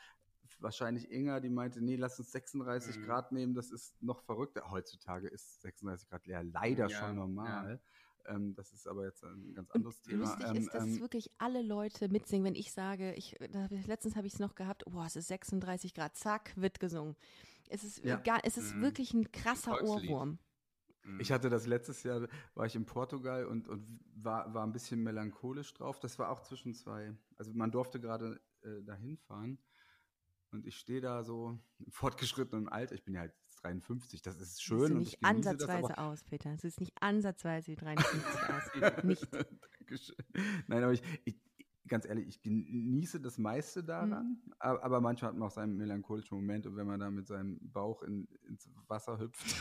[0.60, 3.02] wahrscheinlich Inga, die meinte, nee, lass uns 36 Mhm.
[3.04, 4.70] Grad nehmen, das ist noch verrückter.
[4.70, 7.80] Heutzutage ist 36 Grad ja leider Ja, schon normal.
[8.28, 10.24] Ähm, das ist aber jetzt ein ganz anderes Thema.
[10.24, 13.36] Lustig Ähm, ist, dass ähm, wirklich alle Leute mitsingen, wenn ich sage, ich,
[13.86, 17.16] letztens habe ich es noch gehabt, boah, es ist 36 Grad, zack, wird gesungen.
[17.68, 18.16] Es ist, Ja.
[18.16, 18.82] gar, es ist Mhm.
[18.82, 20.10] wirklich ein krasser Volkslied.
[20.10, 20.38] Ohrwurm.
[21.04, 21.20] Mhm.
[21.20, 25.02] Ich hatte das letztes Jahr, war ich in Portugal und, und war, war ein bisschen
[25.02, 26.00] melancholisch drauf.
[26.00, 29.58] Das war auch zwischen zwei, also man durfte gerade äh, dahin fahren
[30.50, 32.94] und ich stehe da so im fortgeschrittenen Alter.
[32.94, 33.34] Ich bin ja halt
[33.68, 36.10] 53, das ist schön du und nicht das ansatzweise aber.
[36.10, 36.52] aus, Peter.
[36.52, 38.62] Es ist nicht ansatzweise wie 53 aus.
[39.04, 39.28] Nicht.
[39.78, 40.16] Dankeschön.
[40.66, 41.36] Nein, aber ich, ich,
[41.86, 46.36] ganz ehrlich, ich genieße das meiste daran, aber, aber manchmal hat man auch seinen melancholischen
[46.36, 49.56] Moment und wenn man da mit seinem Bauch in, ins Wasser hüpft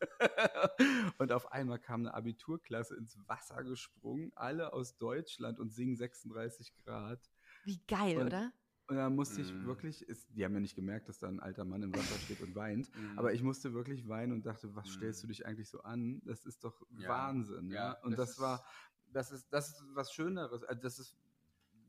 [1.18, 6.74] und auf einmal kam eine Abiturklasse ins Wasser gesprungen, alle aus Deutschland und singen 36
[6.84, 7.20] Grad.
[7.64, 8.52] Wie geil, Und- oder?
[8.88, 9.66] Und da musste ich Mhm.
[9.66, 12.40] wirklich, ist, die haben ja nicht gemerkt, dass da ein alter Mann im Wasser steht
[12.40, 13.18] und weint, Mhm.
[13.18, 14.92] aber ich musste wirklich weinen und dachte, was Mhm.
[14.92, 16.22] stellst du dich eigentlich so an?
[16.24, 17.08] Das ist doch Ja.
[17.10, 17.68] Wahnsinn.
[17.70, 18.64] Ja, Ja, Und das das, ist- war,
[19.12, 20.64] das ist, das ist was Schöneres.
[20.64, 21.16] Also das ist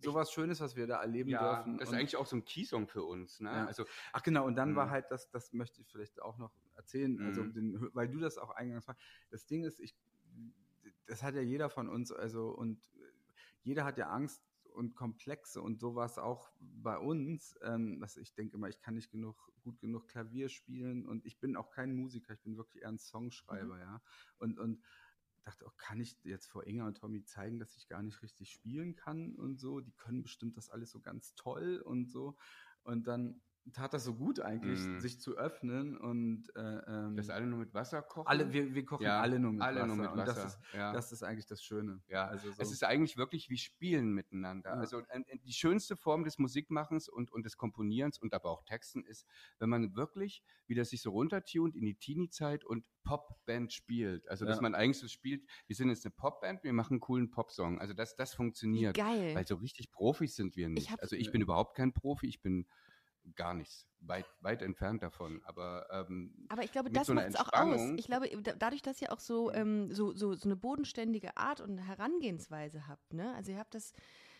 [0.01, 1.77] sowas Schönes, was wir da erleben ja, dürfen.
[1.77, 3.39] das ist Und- eigentlich auch so ein Keysong für uns.
[3.39, 3.49] Ne?
[3.49, 3.65] Ja.
[3.65, 4.91] Also Ach genau, und dann war Mhm.
[4.91, 7.53] halt das, das möchte ich vielleicht auch noch erzählen, also Mhm.
[7.53, 8.97] den, weil du das auch eingangs war.
[9.29, 9.95] Das Ding ist, ich,
[11.05, 12.81] das hat ja jeder von uns, also und
[13.63, 14.41] jeder hat ja Angst
[14.73, 17.55] und Komplexe und so war es auch bei uns.
[17.61, 21.39] Ähm, dass ich denke immer, ich kann nicht genug, gut genug Klavier spielen und ich
[21.39, 23.81] bin auch kein Musiker, ich bin wirklich eher ein Songschreiber, Mhm.
[23.81, 24.01] ja.
[24.37, 24.83] Und, und
[25.43, 28.51] dachte, oh, kann ich jetzt vor Inga und Tommy zeigen, dass ich gar nicht richtig
[28.51, 29.79] spielen kann und so?
[29.79, 32.37] Die können bestimmt das alles so ganz toll und so.
[32.83, 33.41] Und dann
[33.73, 34.99] tat das so gut eigentlich, Mhm.
[34.99, 38.27] sich zu öffnen und äh, ähm, das alle nur mit Wasser kochen.
[38.27, 39.87] alle, wir, wir kochen Ja, alle nur mit alle Wasser.
[39.87, 40.33] nur mit Und Wasser.
[40.43, 40.91] das ist, ja.
[40.93, 42.01] das ist eigentlich das Schöne.
[42.07, 42.61] Ja, also so.
[42.61, 44.71] Es ist eigentlich wirklich wie Spielen miteinander.
[44.71, 44.75] Ja.
[44.77, 48.63] Also äh, äh, die schönste Form des Musikmachens und, und des Komponierens und aber auch
[48.63, 49.27] Texten ist,
[49.59, 54.27] wenn man wirklich wieder sich so runtertunt in die Teenie-Zeit und Popband spielt.
[54.29, 57.29] Also dass man eigentlich so spielt, wir sind jetzt eine Popband, wir machen einen coolen
[57.29, 57.79] Popsong.
[57.79, 58.95] Also das, das Wie funktioniert.
[58.97, 59.35] geil.
[59.35, 60.91] Weil so richtig Profis sind wir nicht.
[60.91, 62.67] hab- also ich bin überhaupt kein Profi, ich bin
[63.35, 65.41] gar nichts, weit, weit entfernt davon.
[65.45, 67.93] Aber ähm, Aber ich glaube, das so macht es auch aus.
[67.97, 71.61] Ich glaube, da- dadurch, dass ihr auch so, ähm, so, so, so eine bodenständige Art
[71.61, 73.33] und Herangehensweise habt, ne?
[73.35, 73.93] Also ihr habt das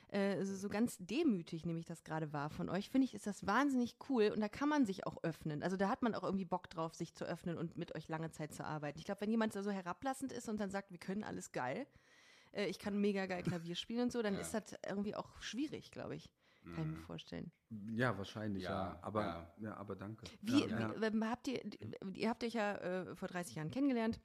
[0.10, 3.28] äh, so, so ganz demütig, nehme ich das gerade wahr von euch, finde ich, ist
[3.28, 5.62] das wahnsinnig cool und da kann man sich auch öffnen.
[5.62, 8.32] Also da hat man auch irgendwie Bock drauf, sich zu öffnen und mit euch lange
[8.32, 8.98] Zeit zu arbeiten.
[8.98, 11.86] Ich glaube, wenn jemand da so herablassend ist und dann sagt, wir können alles geil,
[12.54, 14.40] äh, ich kann mega geil Klavier spielen und so, dann Ja.
[14.40, 16.28] ist das irgendwie auch schwierig, glaube ich.
[16.76, 17.06] Kann ich mir mh.
[17.06, 17.52] vorstellen.
[17.92, 18.70] ja, wahrscheinlich, ja.
[18.70, 19.48] Ja, Aber, ja.
[19.62, 19.78] ja.
[19.78, 20.26] aber danke.
[20.42, 21.62] Wie, wie ähm, habt ihr,
[22.14, 24.20] ihr habt euch ja äh, vor 30 Jahren kennengelernt.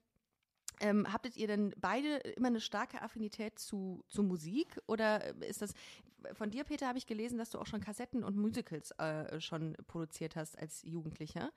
[0.81, 4.81] Ähm, habtet ihr denn beide immer eine starke Affinität zu, zu Musik?
[4.87, 5.73] Oder ist das,
[6.33, 9.77] von dir, Peter, habe ich gelesen, dass du auch schon Kassetten und Musicals äh, schon
[9.87, 11.53] produziert hast als Jugendlicher.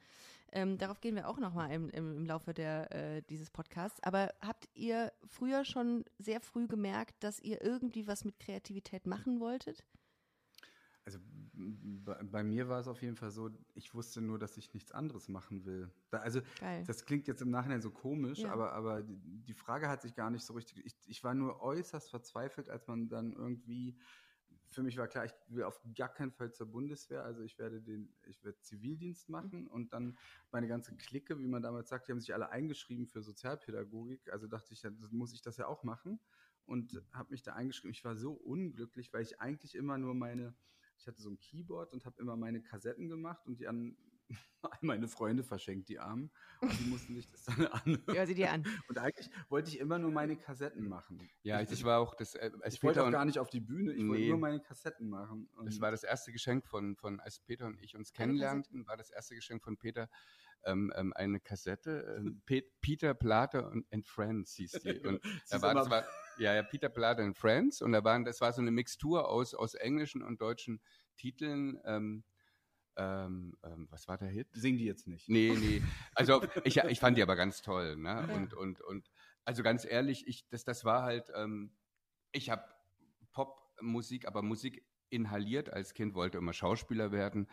[0.51, 4.01] Ähm, darauf gehen wir auch nochmal im, im, im Laufe der, äh, dieses Podcasts.
[4.03, 9.39] Aber habt ihr früher schon sehr früh gemerkt, dass ihr irgendwie was mit Kreativität machen
[9.39, 9.83] wolltet?
[11.07, 11.19] Also
[11.53, 14.91] bei, bei mir war es auf jeden Fall so, ich wusste nur, dass ich nichts
[14.91, 15.89] anderes machen will.
[16.09, 16.83] Da, also Geil.
[16.85, 18.51] das klingt jetzt im Nachhinein so komisch, Ja.
[18.51, 20.85] aber, aber die, Frage hat sich gar nicht so richtig.
[20.85, 23.97] Ich, ich war nur äußerst verzweifelt, als man dann irgendwie.
[24.65, 27.23] Für mich war klar, ich will auf gar keinen Fall zur Bundeswehr.
[27.23, 30.17] Also ich werde den, ich werde Zivildienst machen und dann
[30.51, 34.29] meine ganze Clique, wie man damals sagt, die haben sich alle eingeschrieben für Sozialpädagogik.
[34.33, 36.19] Also dachte ich, ja, das muss ich das ja auch machen
[36.65, 37.91] und habe mich da eingeschrieben.
[37.91, 40.53] Ich war so unglücklich, weil ich eigentlich immer nur meine,
[40.97, 43.95] ich hatte so ein Keyboard und habe immer meine Kassetten gemacht und die an
[44.81, 46.31] meine Freunde verschenkt, die Armen.
[46.59, 48.03] Und die mussten sich das dann an.
[48.13, 48.65] Ja, sie dir an.
[48.89, 51.29] Und eigentlich wollte ich immer nur meine Kassetten machen.
[51.43, 52.35] Ja, ich, das war auch das.
[52.35, 54.29] Äh, ich wollte auch gar nicht auf die Bühne, ich wollte Nee.
[54.29, 55.49] nur meine Kassetten machen.
[55.55, 58.97] Und Das war das erste Geschenk von, von als Peter und ich uns kennenlernten, war
[58.97, 60.09] das erste Geschenk von Peter
[60.65, 62.21] ähm, ähm, eine Kassette.
[62.45, 64.99] Pe Peter Plater und and Friends hieß die.
[65.07, 66.05] Und Sie da ist war, das war,
[66.39, 67.81] ja, ja, Peter Plater and Friends.
[67.81, 70.81] Und da waren, das war so eine Mixtur aus, aus englischen und deutschen
[71.15, 71.79] Titeln.
[71.85, 72.23] Ähm,
[72.97, 74.47] ähm, ähm, was war der Hit?
[74.53, 75.29] Sing die jetzt nicht.
[75.29, 75.81] Nee, nee.
[76.15, 77.95] Also ich, ich fand die aber ganz toll.
[77.95, 78.09] Ne?
[78.09, 78.35] Ja.
[78.35, 79.11] Und, und, und
[79.45, 81.71] also ganz ehrlich, ich, das, das war halt, ähm,
[82.31, 82.63] ich habe
[83.31, 87.47] Popmusik, aber Musik inhaliert als Kind, wollte immer Schauspieler werden.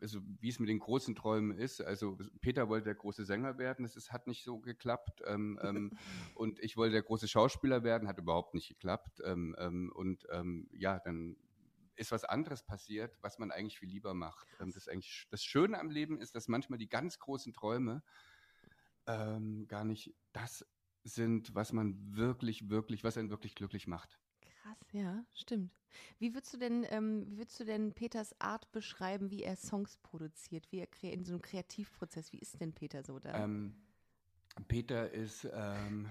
[0.00, 1.80] Also wie es mit den großen Träumen ist.
[1.80, 5.22] Also Peter wollte der große Sänger werden, das ist, hat nicht so geklappt.
[5.26, 5.92] Ähm, ähm,
[6.34, 9.20] und ich wollte der große Schauspieler werden, hat überhaupt nicht geklappt.
[9.24, 11.36] Ähm, ähm, und ähm, ja, dann
[11.96, 14.46] ist was anderes passiert, was man eigentlich viel lieber macht.
[14.60, 18.02] Ähm, das, eigentlich, das Schöne am Leben ist, dass manchmal die ganz großen Träume
[19.06, 20.66] gar nicht das
[21.02, 24.18] sind, was man wirklich, wirklich, was einen wirklich glücklich macht.
[24.68, 25.72] Krass, ja, stimmt.
[26.18, 29.96] Wie würdest du denn, ähm, wie würdest du denn Peters Art beschreiben, wie er Songs
[29.96, 33.44] produziert, wie er in so einem Kreativprozess, wie ist denn Peter so da?
[33.44, 33.74] Ähm,
[34.68, 36.10] Peter ist, ähm,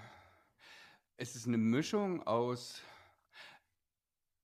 [1.18, 2.82] es ist eine Mischung aus,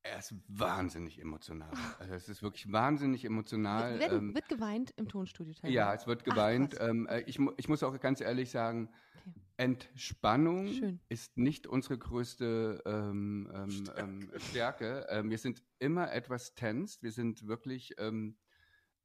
[0.03, 1.71] er ist wahnsinnig emotional.
[1.99, 3.99] Also es ist wirklich wahnsinnig emotional.
[3.99, 5.73] wird, ähm, wird geweint im Tonstudio teilweise?
[5.73, 6.75] ja, es wird Ach, geweint.
[6.75, 6.89] krass.
[6.89, 8.89] ähm, äh, ich, ich muss auch ganz ehrlich sagen,
[9.25, 9.39] Okay.
[9.57, 10.99] Entspannung Schön.
[11.09, 15.05] ist nicht unsere größte ähm, ähm, ähm, Stärke.
[15.09, 18.37] Ähm, wir sind immer etwas tensed, wir sind wirklich ähm,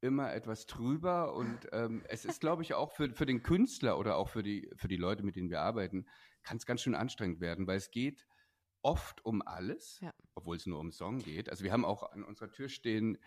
[0.01, 4.15] immer etwas trüber und ähm, es ist, glaube ich, auch für, für den Künstler oder
[4.15, 6.05] auch für die, für die Leute, mit denen wir arbeiten,
[6.43, 8.25] kann es ganz schön anstrengend werden, weil es geht
[8.81, 10.13] oft um alles, Ja.
[10.35, 11.49] obwohl es nur um Song geht.
[11.49, 13.17] Also wir haben auch an unserer Tür stehen,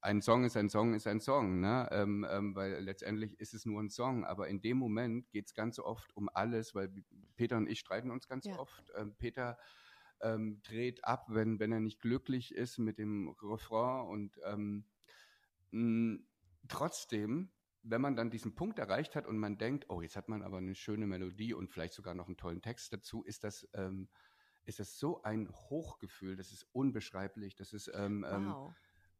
[0.00, 1.88] ein Song ist ein Song ist ein Song, ne?
[1.90, 5.54] ähm, ähm, weil letztendlich ist es nur ein Song, aber in dem Moment geht es
[5.54, 6.92] ganz oft um alles, weil
[7.36, 8.56] Peter und ich streiten uns ganz Ja.
[8.58, 8.92] oft.
[8.94, 9.58] Ähm, Peter
[10.20, 14.84] ähm, dreht ab, wenn, wenn er nicht glücklich ist mit dem Refrain und ähm,
[15.70, 16.20] mh,
[16.68, 20.42] trotzdem, wenn man dann diesen Punkt erreicht hat und man denkt, oh, jetzt hat man
[20.42, 24.08] aber eine schöne Melodie und vielleicht sogar noch einen tollen Text dazu, ist das, ähm,
[24.66, 28.74] ist das so ein Hochgefühl, das ist unbeschreiblich, das ist ähm, ähm, Wow.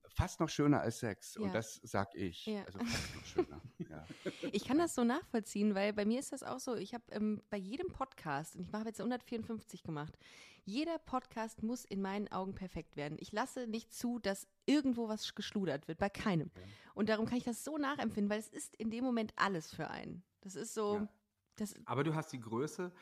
[0.09, 1.35] fast noch schöner als Sex.
[1.37, 1.43] Ja.
[1.43, 2.47] Und das sag ich.
[2.47, 2.65] Ja.
[2.65, 3.63] Also fast noch schöner.
[3.79, 4.07] ja.
[4.53, 7.43] Ich kann das so nachvollziehen, weil bei mir ist das auch so, ich habe ähm,
[7.51, 10.17] bei jedem Podcast, und ich habe jetzt 154 gemacht,
[10.65, 13.17] jeder Podcast muss in meinen Augen perfekt werden.
[13.21, 16.51] Ich lasse nicht zu, dass irgendwo was geschludert wird, bei keinem.
[16.95, 19.89] Und darum kann ich das so nachempfinden, weil es ist in dem Moment alles für
[19.91, 20.25] einen.
[20.41, 21.09] Das ist so, Ja.
[21.55, 22.93] das, Aber du hast die Größe,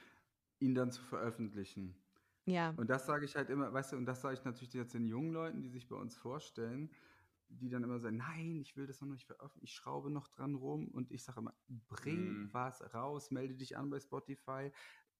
[0.58, 1.96] ihn dann zu veröffentlichen.
[2.46, 4.94] Ja, Und das sage ich halt immer, weißt du, und das sage ich natürlich jetzt
[4.94, 6.90] den jungen Leuten, die sich bei uns vorstellen,
[7.48, 10.54] die dann immer sagen, nein, ich will das noch nicht veröffentlichen, ich schraube noch dran
[10.56, 12.52] rum und ich sage immer, bring Mhm.
[12.52, 14.72] was raus, melde dich an bei Spotify,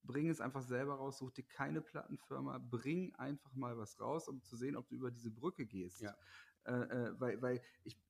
[0.03, 4.43] bring es einfach selber raus, such dir keine Plattenfirma, bring einfach mal was raus, um
[4.43, 6.01] zu sehen, ob du über diese Brücke gehst.
[6.01, 6.17] Ja.
[6.65, 8.03] Äh, äh, weil, weil ich,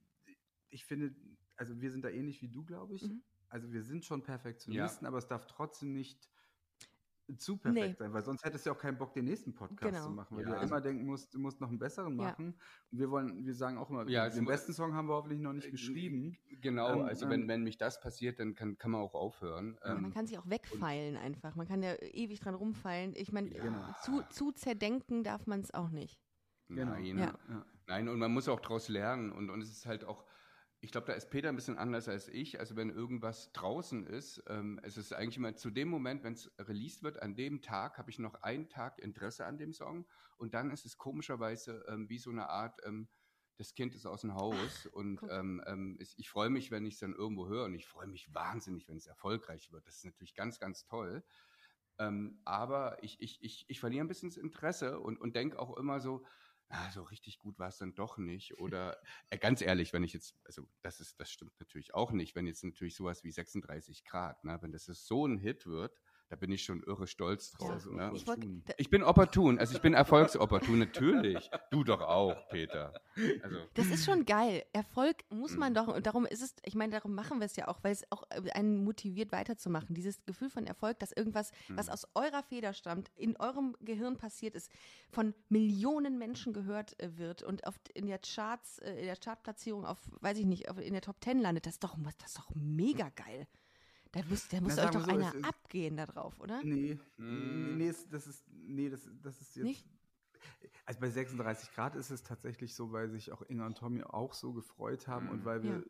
[0.71, 1.15] ich finde,
[1.57, 3.05] also wir sind da ähnlich wie du, glaube ich.
[3.05, 3.23] Mhm.
[3.49, 6.31] Also wir sind schon Perfektionisten, aber es darf trotzdem nicht
[7.39, 7.59] zu Nee.
[7.73, 10.05] perfekt sein, weil sonst hättest du ja auch keinen Bock, den nächsten Podcast Genau.
[10.05, 12.19] zu machen, weil Ja, du ja also- immer denken musst, du musst noch einen besseren
[12.19, 12.25] Ja.
[12.25, 12.55] machen.
[12.93, 15.41] Und wir wollen, wir sagen auch immer, Ja, den mu- besten Song haben wir hoffentlich
[15.41, 16.37] noch nicht Äh, geschrieben.
[16.61, 19.79] Genau, Ähm, also ähm, wenn, wenn mich das passiert, dann kann, kann man auch aufhören.
[19.85, 21.55] ja, man Ähm, kann sich auch wegfeilen einfach.
[21.57, 23.15] Man kann ja ewig dran rumfeilen.
[23.17, 23.85] Ich meine, Genau.
[24.03, 26.21] zu, zu zerdenken darf man es auch nicht.
[26.69, 27.35] Nein, Ja.
[27.49, 27.65] Ja.
[27.87, 29.33] nein, und man muss auch daraus lernen.
[29.33, 30.25] Und, und es ist halt auch,
[30.85, 32.61] ich glaube, da ist Peter ein bisschen anders als ich.
[32.61, 36.53] Also wenn irgendwas draußen ist, ähm, es ist eigentlich immer zu dem Moment, wenn es
[36.59, 40.07] released wird, an dem Tag habe ich noch einen Tag Interesse an dem Song.
[40.37, 43.09] Und dann ist es komischerweise ähm, wie so eine Art, ähm,
[43.57, 44.85] das Kind ist aus dem Haus.
[44.93, 45.31] Und guck.
[45.31, 47.65] ähm, ähm, es, ich freue mich, wenn ich es dann irgendwo höre.
[47.65, 49.87] Und ich freue mich wahnsinnig, wenn es erfolgreich wird.
[49.87, 51.25] Das ist natürlich ganz, ganz toll.
[51.99, 55.79] Ähm, aber ich, ich, ich, ich verliere ein bisschen das Interesse und, und denke auch
[55.79, 56.27] immer so,
[56.75, 58.59] ah, so richtig gut war es dann doch nicht.
[58.59, 58.99] Oder
[59.31, 62.47] äh, ganz ehrlich, wenn ich jetzt, also das ist, das stimmt natürlich auch nicht, wenn
[62.47, 66.01] jetzt natürlich sowas wie 36 Grad, ne, wenn das so ein Hit wird,
[66.35, 67.87] da bin ich schon irre stolz drauf.
[67.87, 68.11] Ne?
[68.13, 68.27] Ich
[68.77, 71.49] Ich bin opportun, also ich bin erfolgsopportun, natürlich.
[71.71, 72.93] Du doch auch, Peter.
[73.43, 74.65] Also, Das ist schon geil.
[74.73, 75.77] Erfolg muss man Mhm.
[75.77, 78.03] doch, und darum ist es, ich meine, darum machen wir es ja auch, weil es
[78.11, 79.95] auch äh, einen motiviert weiterzumachen.
[79.95, 81.93] Dieses Gefühl von Erfolg, dass irgendwas, was Mhm.
[81.93, 84.73] aus eurer Feder stammt, in eurem Gehirn passiert ist,
[85.11, 89.87] von Millionen Menschen gehört äh, wird und auf, in der Charts, äh, in der Chartplatzierung
[89.87, 92.51] auf, weiß ich nicht, in der Top Ten landet, das ist doch, das ist doch
[92.57, 93.47] mega geil.
[94.15, 96.63] Da muss, da muss Na, euch doch so, einer ist- abgehen da drauf, oder?
[96.63, 97.77] Nee, Mm.
[97.77, 99.65] nee, es- das ist, nee, das, das ist jetzt.
[99.65, 99.87] Nicht?
[100.87, 104.35] Also bei 36 Grad ist es tatsächlich so, weil sich auch Inga und Tommy auch
[104.35, 105.33] so gefreut haben Mhm.
[105.33, 105.83] und weil wir Ja.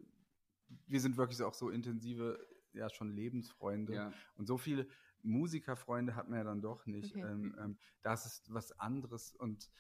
[0.87, 3.95] wir sind wirklich auch so intensive, ja schon Lebensfreunde.
[3.95, 4.13] Ja.
[4.37, 4.89] Und so viele
[5.23, 7.15] Musikerfreunde hat man ja dann doch nicht.
[7.17, 7.25] Okay.
[7.27, 9.71] Ähm, ähm, das ist was anderes und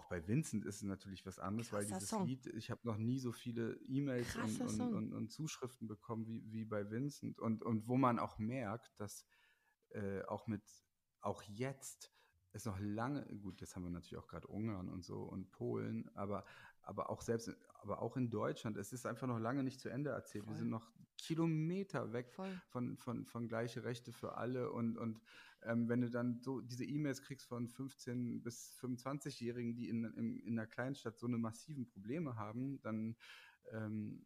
[0.00, 2.26] auch bei Vincent ist es natürlich was anderes, weil Krasser dieses Song.
[2.26, 6.50] Lied, ich habe noch nie so viele E-Mails und, und, und, und Zuschriften bekommen wie,
[6.50, 9.26] wie bei Vincent und, und wo man auch merkt, dass
[9.90, 10.62] äh, auch mit,
[11.20, 12.12] auch jetzt
[12.52, 16.08] ist noch lange, gut, jetzt haben wir natürlich auch gerade Ungarn und so und Polen,
[16.14, 16.44] aber,
[16.82, 20.10] aber auch selbst, aber auch in Deutschland, es ist einfach noch lange nicht zu Ende
[20.10, 20.46] erzählt.
[20.46, 20.58] Wir Voll.
[20.58, 22.60] sind noch Kilometer weg Voll.
[22.68, 25.20] von, von, von gleiche Rechte für alle und, und
[25.64, 30.38] ähm, wenn du dann so diese E-Mails kriegst von 15 bis 25-Jährigen, die in, in,
[30.40, 33.16] in einer Kleinstadt so eine massiven Probleme haben, dann
[33.72, 34.24] ähm,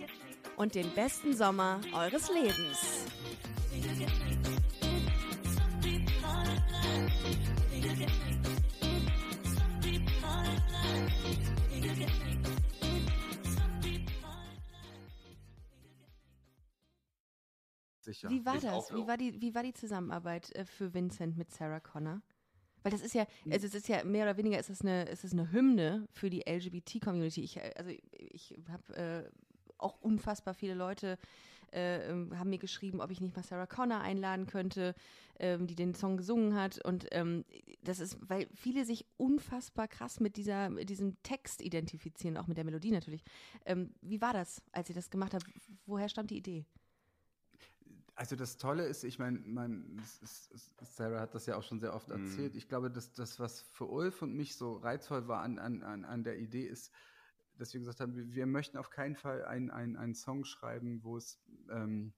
[0.58, 3.06] und den besten Sommer eures Lebens.
[18.04, 18.30] Sicher.
[18.30, 18.74] Wie war Ich das?
[18.74, 22.22] auch Wie war, die, wie war die Zusammenarbeit äh, für Vincent mit Sarah Connor?
[22.84, 23.54] Weil das ist ja, Hm.
[23.54, 26.30] also es ist ja mehr oder weniger ist es eine, ist es eine Hymne für
[26.30, 27.42] die LGBT-Community.
[27.42, 29.30] Ich, äh, also ich habe äh,
[29.78, 31.18] auch unfassbar viele Leute
[31.72, 34.94] äh, ähm, haben mir geschrieben, ob ich nicht mal Sarah Connor einladen könnte,
[35.39, 36.84] ähm, die den Song gesungen hat.
[36.86, 37.46] Und ähm,
[37.82, 42.58] das ist, weil viele sich unfassbar krass mit dieser, mit diesem Text identifizieren, auch mit
[42.58, 43.24] der Melodie natürlich.
[43.66, 45.46] Ähm, wie war das, als ihr das gemacht habt?
[45.88, 46.66] Woher stammt die Idee?
[48.15, 49.99] Also das Tolle ist, ich meine, mein,
[50.82, 52.26] Sarah hat das ja auch schon sehr oft Mhm.
[52.26, 52.56] erzählt.
[52.56, 56.23] Ich glaube, dass das, was für Ulf und mich so reizvoll war an, an, an,
[56.23, 56.91] der Idee, ist,
[57.58, 61.04] dass wir gesagt haben, wir, wir möchten auf keinen Fall einen, einen, einen Song schreiben,
[61.04, 62.13] wo es ähm,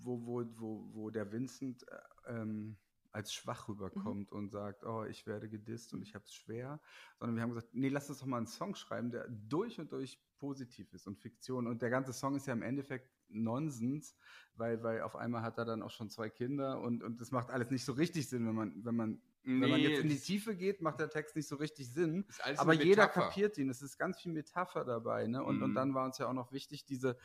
[0.00, 2.76] wo, wo, wo, wo der Vincent äh, ähm,
[3.12, 6.80] als schwach rüberkommt und sagt, oh, ich werde gedisst und ich habe es schwer,
[7.18, 9.92] sondern wir haben gesagt, nee, lass uns doch mal einen Song schreiben, der durch und
[9.92, 11.66] durch positiv ist und Fiktion.
[11.66, 14.16] Und der ganze Song ist ja im Endeffekt Nonsens,
[14.54, 17.50] weil, weil auf einmal hat er dann auch schon zwei Kinder und, und das macht
[17.50, 19.22] alles nicht so richtig Sinn, wenn man, wenn man,
[19.56, 22.26] wenn man Nee, jetzt in die Tiefe geht, macht der Text nicht so richtig Sinn.
[22.56, 23.70] Aber jeder kapiert ihn.
[23.70, 25.26] Es ist ganz viel Metapher dabei.
[25.26, 25.42] Ne?
[25.42, 25.74] Und, und Mhm.
[25.74, 27.18] dann war uns ja auch noch wichtig, diese,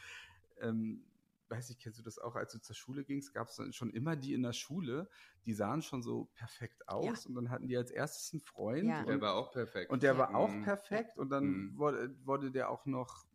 [0.58, 1.06] ähm,
[1.50, 4.16] weiß ich, kennst du das auch, als du zur Schule gingst, gab es schon immer
[4.16, 5.10] die in der Schule,
[5.46, 9.00] die sahen schon so perfekt aus und dann hatten die als erstes einen Freund Ja.
[9.00, 9.92] und, Der war auch perfekt.
[9.92, 10.64] und der war auch Mhm.
[10.64, 11.78] perfekt und dann Mhm.
[11.78, 13.26] wurde, wurde der auch noch,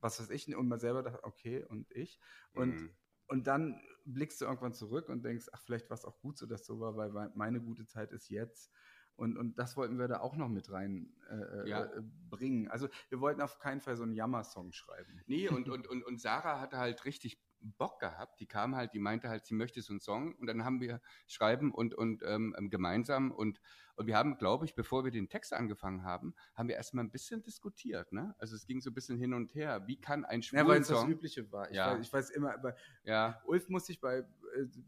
[0.00, 2.20] was weiß ich, und man selber dachte, okay, und ich.
[2.52, 2.96] Und, Mhm.
[3.28, 6.46] und dann blickst du irgendwann zurück und denkst, ach, vielleicht war es auch gut so,
[6.46, 8.74] dass so war, weil meine gute Zeit ist jetzt.
[9.16, 11.84] Und, und das wollten wir da auch noch mit rein äh, Ja.
[11.98, 12.68] äh, bringen.
[12.68, 15.24] Also wir wollten auf keinen Fall so einen Jammer-Song schreiben.
[15.26, 18.40] Nee, und, und, und, und Sarah hatte halt richtig Bock gehabt.
[18.40, 20.34] Die kam halt, die meinte halt, sie möchte so einen Song.
[20.36, 23.30] Und dann haben wir schreiben und, und ähm, ähm, gemeinsam.
[23.32, 23.60] Und,
[23.96, 27.10] und wir haben, glaube ich, bevor wir den Text angefangen haben, haben wir erstmal ein
[27.10, 28.12] bisschen diskutiert.
[28.12, 28.34] Ne?
[28.38, 29.86] Also es ging so ein bisschen hin und her.
[29.86, 31.04] Wie kann ein Ja, weil es das.
[31.06, 31.70] Übliche war.
[31.70, 31.92] Ich, Ja.
[31.94, 34.24] weiß, ich weiß immer, bei Ja, Ulf muss ich bei, äh,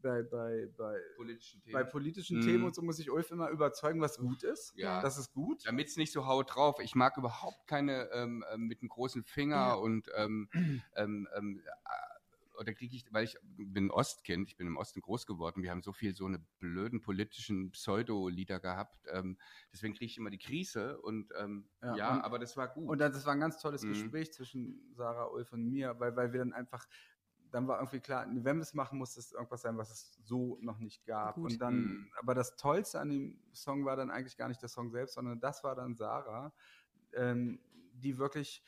[0.03, 1.73] bei, bei, bei, politischen Themen.
[1.73, 2.43] bei politischen Mhm.
[2.43, 4.73] Themen und so muss ich Ulf immer überzeugen, was gut ist.
[4.77, 5.01] Ja.
[5.01, 5.67] Das ist gut.
[5.67, 6.79] damit es nicht so haut drauf.
[6.81, 9.75] Ich mag überhaupt keine ähm, ähm, mit einem großen Finger Ja.
[9.75, 10.49] und ähm,
[10.97, 11.71] ähm, ähm, äh,
[12.59, 15.71] oder kriege ich, weil ich bin ein Ostkind, ich bin im Osten groß geworden, wir
[15.71, 19.39] haben so viel so eine blöden politischen Pseudo-Lieder gehabt, ähm,
[19.73, 22.89] deswegen kriege ich immer die Krise und ähm, Ja, ja, und- aber das war gut.
[22.89, 23.89] Und das war ein ganz tolles Mhm.
[23.89, 26.87] Gespräch zwischen Sarah, Ulf und mir, weil, weil wir dann einfach,
[27.51, 30.59] dann war irgendwie klar, wenn wir es machen, muss es irgendwas sein, was es so
[30.61, 31.37] noch nicht gab.
[31.37, 31.45] Gut.
[31.45, 32.11] Und dann, Mhm.
[32.19, 35.41] aber das Tollste an dem Song war dann eigentlich gar nicht der Song selbst, sondern
[35.41, 36.53] das war dann Sarah,
[37.13, 37.61] ähm,
[37.93, 38.63] die wirklich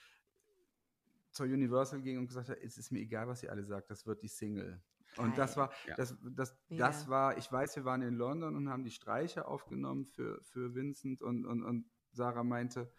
[1.40, 4.07] zur Universal ging und gesagt hat, es ist mir egal, was ihr alle sagt, das
[4.07, 4.83] wird die Single.
[5.16, 5.64] Und das Geil.
[5.64, 5.96] war, Ja.
[5.96, 10.05] das, das, das war, ich weiß, wir waren in London und haben die Streicher aufgenommen
[10.07, 12.92] für, für Vincent und, und, und Sarah meinte,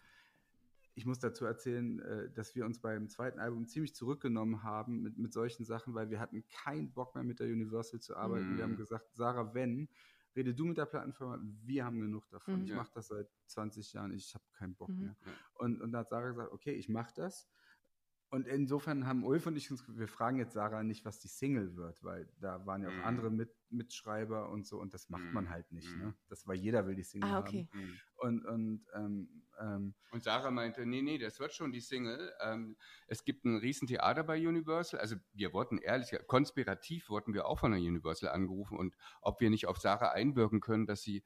[0.93, 5.17] ich muss dazu erzählen, äh, dass wir uns beim zweiten Album ziemlich zurückgenommen haben mit,
[5.17, 8.54] mit solchen Sachen, weil wir hatten keinen Bock mehr mit der Universal zu arbeiten.
[8.54, 8.58] Mhm.
[8.58, 9.88] Wir haben gesagt, Sarah, wenn,
[10.36, 12.56] rede du mit der Plattenfirma, wir haben genug davon.
[12.58, 12.63] Mhm.
[12.63, 12.75] Ich Ja.
[12.77, 14.99] mache das seit 20 Jahren, ich habe keinen Bock Mhm.
[14.99, 15.15] mehr.
[15.25, 15.32] Ja.
[15.60, 17.47] Und, und da hat Sarah gesagt, okay, ich mache das.
[18.31, 21.75] Und insofern haben Ulf und ich uns, wir fragen jetzt Sarah nicht, was die Single
[21.75, 23.03] wird, weil da waren ja auch Mhm.
[23.03, 25.49] andere Mit, Mitschreiber und so und das macht man Mhm.
[25.49, 25.93] halt nicht.
[25.95, 26.01] Mhm.
[26.01, 26.15] Ne?
[26.29, 27.67] Das war jeder will die Single Ah, okay.
[27.67, 27.81] haben.
[27.81, 28.01] Mhm.
[28.15, 32.33] Und, und ähm, ähm, Und Sarah meinte, nee, nee, das wird schon die Single.
[32.41, 34.99] Ähm, es gibt ein Riesentheater bei Universal.
[34.99, 39.49] Also wir wurden ehrlich, konspirativ wurden wir auch von der Universal angerufen und ob wir
[39.49, 41.23] nicht auf Sarah einwirken können, dass sie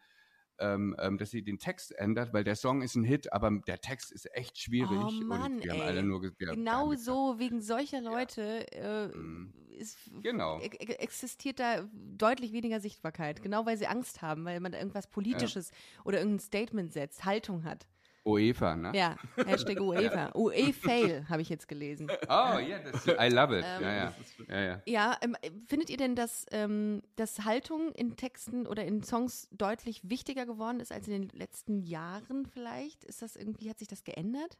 [0.60, 3.80] ähm, ähm, dass sie den Text ändert, weil der Song ist ein Hit, aber der
[3.80, 4.98] Text ist echt schwierig.
[4.98, 5.88] Oh Mann, und wir haben ey.
[5.88, 9.54] alle nur wir, Genau so, wegen solcher Leute äh, Mhm.
[9.78, 10.60] ist, Genau.
[10.60, 13.42] e- e- existiert da deutlich weniger Sichtbarkeit.
[13.44, 15.72] Genau weil sie Angst haben, weil man da irgendwas Politisches
[16.04, 17.88] oder irgendein Statement setzt, Haltung hat.
[18.26, 18.92] UEFA, ne?
[18.96, 20.32] Ja, Hashtag UEFA.
[20.36, 22.08] UE-Fail habe ich jetzt gelesen.
[22.28, 23.66] Oh, ja, das, I love it.
[23.68, 24.14] Ähm, ja, ja.
[24.48, 24.82] ja, ja.
[24.86, 25.36] Ja, ähm,
[25.68, 30.80] findet ihr denn, dass, ähm, dass Haltung in Texten oder in Songs deutlich wichtiger geworden
[30.80, 33.04] ist als in den letzten Jahren vielleicht?
[33.04, 34.58] Ist das irgendwie, hat sich das geändert?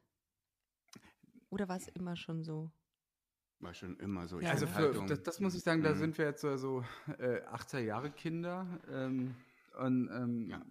[1.50, 2.70] Oder war es immer schon so?
[3.60, 4.40] War schon immer so.
[4.40, 5.98] Ja, also für, das, das muss ich sagen, da Mhm.
[6.00, 6.84] sind wir jetzt so, so
[7.18, 8.68] äh, 80er Jahre Kinder.
[8.92, 9.36] Ähm,
[9.80, 10.62] und ähm, Ja.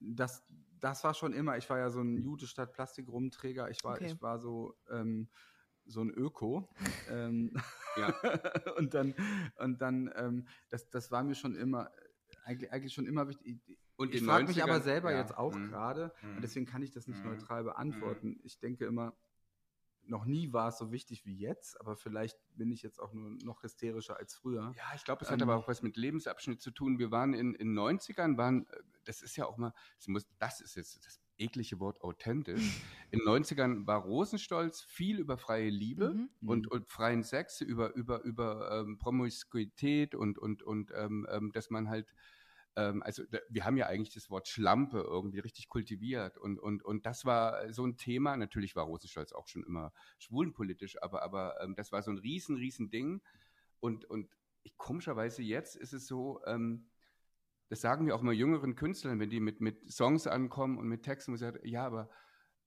[0.00, 0.42] das,
[0.82, 4.06] das war schon immer, ich war ja so ein Jude statt Plastik-Rumträger, ich war, Okay.
[4.06, 5.28] ich war so, ähm,
[5.86, 6.68] so ein Öko.
[7.08, 7.52] ähm,
[7.96, 8.08] Ja.
[8.78, 9.14] und dann,
[9.56, 11.90] und dann ähm, das, das war mir schon immer,
[12.44, 13.60] eigentlich, eigentlich schon immer wichtig.
[13.96, 15.68] Und ich frage mich 90ern aber selber ja, jetzt auch mhm.
[15.68, 16.36] gerade, Mhm.
[16.36, 17.30] und deswegen kann ich das nicht Mhm.
[17.30, 18.40] neutral beantworten.
[18.42, 19.14] Ich denke immer,
[20.04, 23.30] noch nie war es so wichtig wie jetzt, aber vielleicht bin ich jetzt auch nur
[23.44, 24.72] noch hysterischer als früher.
[24.76, 26.98] Ja, ich glaube, es Ähm, hat aber auch was mit Lebensabschnitt zu tun.
[26.98, 30.60] Wir waren in den 90ern, waren, äh, das ist ja auch mal, das, muss, das
[30.60, 32.82] ist jetzt das eklige Wort authentisch.
[33.10, 36.48] In den 90ern war Rosenstolz viel über freie Liebe Mhm.
[36.48, 41.70] und, und freien Sex, über, über, über ähm, Promiskuität und, und, und ähm, ähm, dass
[41.70, 42.12] man halt
[42.76, 46.82] ähm, also da, wir haben ja eigentlich das Wort Schlampe irgendwie richtig kultiviert und, und,
[46.84, 48.36] und das war so ein Thema.
[48.36, 52.56] Natürlich war Rosenstolz auch schon immer schwulenpolitisch, aber, aber ähm, das war so ein riesen,
[52.56, 53.22] riesen Ding.
[53.80, 54.30] Und, und
[54.62, 56.88] ich, komischerweise jetzt ist es so, ähm,
[57.68, 61.02] das sagen wir auch immer jüngeren Künstlern, wenn die mit, mit Songs ankommen und mit
[61.02, 62.10] Texten, wo sie sagen, ja, aber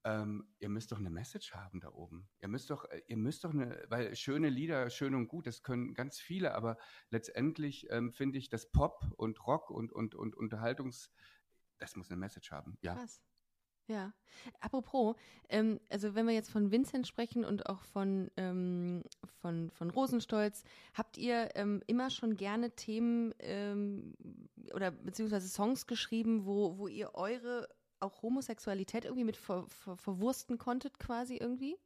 [0.05, 2.29] ähm, ihr müsst doch eine Message haben da oben.
[2.39, 5.63] Ihr müsst doch, äh, ihr müsst doch eine, weil schöne Lieder, schön und gut, das
[5.63, 6.77] können ganz viele, aber
[7.09, 11.11] letztendlich ähm, finde ich, dass Pop und Rock und, und, und Unterhaltungs,
[11.79, 12.77] das muss eine Message haben.
[12.81, 12.93] Ja.
[12.93, 13.19] Krass.
[13.87, 14.13] Ja.
[14.59, 15.15] Apropos,
[15.49, 19.03] ähm, also wenn wir jetzt von Vincent sprechen und auch von, ähm,
[19.41, 20.63] von, von Rosenstolz,
[20.93, 24.15] habt ihr ähm, immer schon gerne Themen ähm,
[24.73, 27.67] oder beziehungsweise Songs geschrieben, wo, wo ihr eure
[28.05, 31.77] auch Homosexualität irgendwie mit ver, ver, verwursten konntet quasi irgendwie?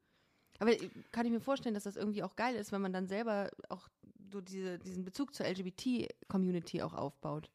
[0.60, 3.08] Aber äh, kann ich mir vorstellen, dass das irgendwie auch geil ist, wenn man dann
[3.08, 3.90] selber auch
[4.32, 7.50] so diese, diesen Bezug zur LGBT-Community auch aufbaut.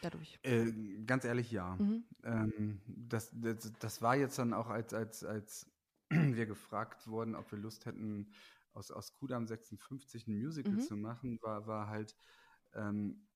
[0.00, 0.38] Dadurch.
[0.42, 0.72] Äh,
[1.06, 1.76] ganz ehrlich, ja.
[1.76, 2.04] Mhm.
[2.22, 5.66] Ähm, das, das, das war jetzt dann auch, als, als, als
[6.10, 8.32] wir gefragt wurden, ob wir Lust hätten,
[8.74, 10.80] aus, aus Kudam 56 ein Musical Mhm.
[10.80, 12.14] zu machen, war, war halt,
[12.74, 13.28] ähm,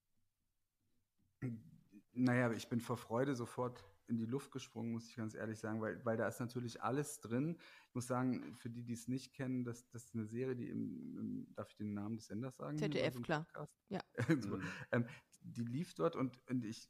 [2.18, 5.80] naja, ich bin vor Freude sofort in die Luft gesprungen, muss ich ganz ehrlich sagen,
[5.82, 7.58] weil, weil da ist natürlich alles drin.
[7.88, 10.68] Ich muss sagen, für die, die es nicht kennen, das, das ist eine Serie, die
[10.68, 12.78] im, im darf ich den Namen des Senders sagen?
[12.78, 13.44] ZDF, so klar.
[13.44, 13.72] Podcast?
[13.90, 14.00] Ja.
[14.40, 14.56] Super.
[14.56, 14.62] Mhm.
[14.92, 15.06] ähm,
[15.42, 16.88] die lief dort und, und ich,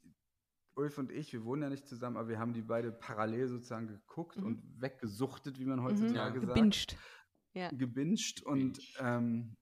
[0.75, 3.87] Ulf und ich, wir wohnen ja nicht zusammen, aber wir haben die beide parallel sozusagen
[3.87, 4.45] geguckt Mhm.
[4.45, 5.83] und weggesuchtet, wie man Mhm.
[5.83, 6.53] heutzutage sagt.
[6.55, 6.97] Gebinged.
[7.53, 7.69] Ja.
[7.71, 9.57] Gebinged und ähm,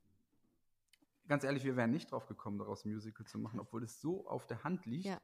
[1.27, 4.27] ganz ehrlich, wir wären nicht drauf gekommen, daraus ein Musical zu machen, obwohl es so
[4.27, 5.05] auf der Hand liegt.
[5.05, 5.19] Ja.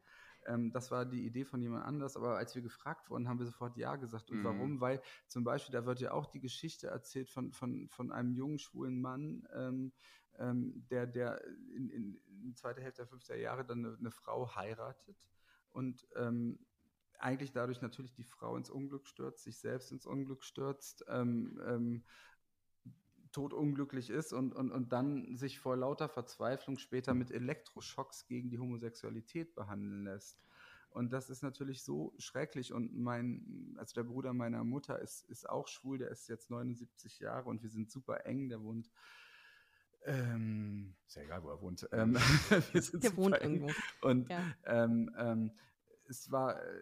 [0.48, 3.46] Ähm, das war die Idee von jemand anders, aber als wir gefragt wurden, haben wir
[3.46, 4.32] sofort Ja gesagt.
[4.32, 4.44] Und Mhm.
[4.44, 4.82] warum?
[4.82, 8.60] Weil zum Beispiel, da wird ja auch die Geschichte erzählt von, von, von einem jungen,
[8.60, 9.94] schwulen Mann, ähm,
[10.40, 11.44] ähm, der, der
[11.76, 15.18] in, in, in der zweiten Hälfte der 50er Jahre dann eine, eine Frau heiratet
[15.72, 16.60] und ähm,
[17.20, 22.04] eigentlich dadurch natürlich die Frau ins Unglück stürzt, sich selbst ins Unglück stürzt, ähm, ähm,
[23.34, 28.60] totunglücklich ist und, und, und dann sich vor lauter Verzweiflung später mit Elektroschocks gegen die
[28.60, 30.40] Homosexualität behandeln lässt.
[30.92, 32.72] Und das ist natürlich so schrecklich.
[32.72, 37.20] Und mein, also der Bruder meiner Mutter ist, ist auch schwul, der ist jetzt 79
[37.20, 38.92] Jahre und wir sind super eng, der wohnt.
[40.06, 41.88] Ähm, ist ja egal, wo er wohnt.
[41.92, 42.14] Ähm,
[42.94, 43.54] Der wohnt eng.
[43.62, 43.74] irgendwo.
[44.02, 44.44] Und Ja.
[44.66, 45.52] ähm, ähm,
[46.06, 46.82] es war, äh,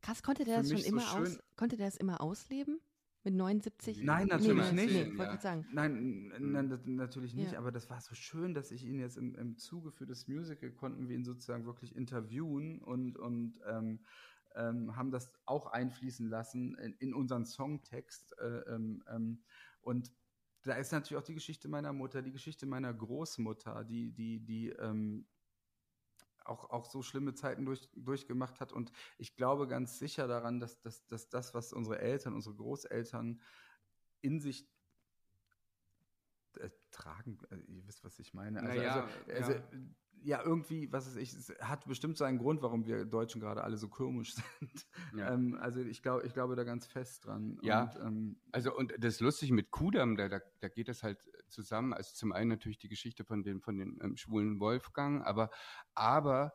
[0.00, 2.80] Krass, konnte der das schon so immer schön- aus, konnte der das immer ausleben?
[3.24, 4.02] Mit 79?
[4.02, 5.12] Nein, natürlich nee, nicht.
[5.12, 5.40] Nee, Ja.
[5.40, 5.66] sagen.
[5.72, 7.58] Nein, nein, das natürlich nicht, Ja.
[7.58, 10.70] aber das war so schön, dass ich ihn jetzt im, im Zuge für das Musical
[10.70, 14.00] konnten wir ihn sozusagen wirklich interviewen und, und ähm,
[14.54, 18.38] ähm, haben das auch einfließen lassen in, in unseren Songtext.
[18.38, 19.42] Äh, ähm, ähm,
[19.80, 20.12] und
[20.62, 24.70] da ist natürlich auch die Geschichte meiner Mutter, die Geschichte meiner Großmutter, die, die, die
[24.70, 25.26] ähm,
[26.48, 28.72] auch, auch so schlimme Zeiten durch, durchgemacht hat.
[28.72, 33.40] Und ich glaube ganz sicher daran, dass, dass, dass das, was unsere Eltern, unsere Großeltern
[34.20, 34.68] in sich
[36.58, 38.62] äh, tragen, äh, ihr wisst, was ich meine.
[38.62, 39.62] Also, ja, also, also ja.
[40.22, 40.42] Ja.
[40.42, 43.76] irgendwie, was weiß ich, es hat bestimmt so einen Grund, warum wir Deutschen gerade alle
[43.76, 44.86] so komisch sind.
[45.16, 45.32] Ja.
[45.32, 47.58] Ähm, also ich glaube, ich glaube da ganz fest dran.
[47.62, 47.82] Ja.
[47.82, 51.92] Und, ähm, Also und das Lustige mit Kudam, da, da, da geht das halt zusammen.
[51.92, 55.50] Also zum einen natürlich die Geschichte von dem von den ähm, schwulen Wolfgang, aber
[55.94, 56.52] aber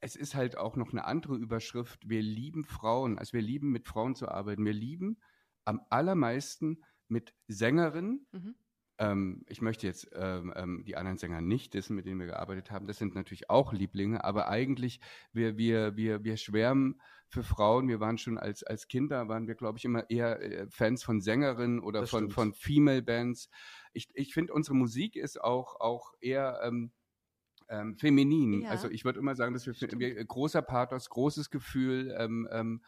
[0.00, 2.08] es ist halt auch noch eine andere Überschrift.
[2.08, 4.64] Wir lieben Frauen, also wir lieben mit Frauen zu arbeiten.
[4.64, 5.18] Wir lieben
[5.64, 8.26] am allermeisten mit Sängerinnen.
[8.32, 8.54] Mhm.
[9.00, 12.70] Ähm, ich möchte jetzt ähm, ähm, die anderen Sänger nicht wissen, mit denen wir gearbeitet
[12.70, 12.86] haben.
[12.86, 15.00] Das sind natürlich auch Lieblinge, aber eigentlich
[15.32, 17.88] wir wir wir wir schwärmen für Frauen.
[17.88, 21.22] Wir waren schon als als Kinder waren wir glaube ich immer eher äh, Fans von
[21.22, 22.34] Sängerinnen oder Das von stimmt.
[22.34, 23.48] von Female Bands.
[23.94, 26.92] Ich ich finde unsere Musik ist auch auch eher ähm,
[27.70, 28.62] ähm, feminin.
[28.62, 28.68] Ja.
[28.68, 32.82] Also ich würde immer sagen, dass wir, wir großer Pathos, großes Gefühl ähm, ähm,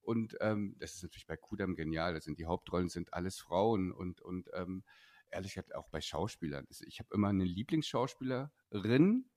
[0.00, 2.14] und ähm, das ist natürlich bei Kudam genial.
[2.14, 4.82] Das sind die Hauptrollen sind alles Frauen und und ähm,
[5.30, 6.66] ehrlich gesagt auch bei Schauspielern.
[6.86, 9.30] Ich habe immer eine Lieblingsschauspielerin,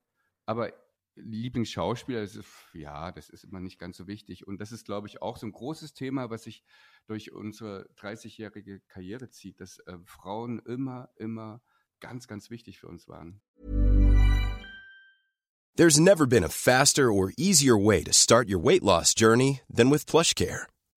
[0.46, 0.74] aber
[1.16, 4.48] Lieblingsschauspieler, das ist, ja, das ist immer nicht ganz so wichtig.
[4.48, 6.64] Und das ist, glaube ich, auch so ein großes Thema, was sich
[7.08, 11.62] durch unsere 30-jährige Karriere zieht, dass äh, Frauen immer, immer
[12.00, 13.42] ganz, ganz wichtig für uns waren.
[15.76, 19.90] There's never been a faster or easier way to start your weight loss journey than
[19.90, 20.68] with PlushCare.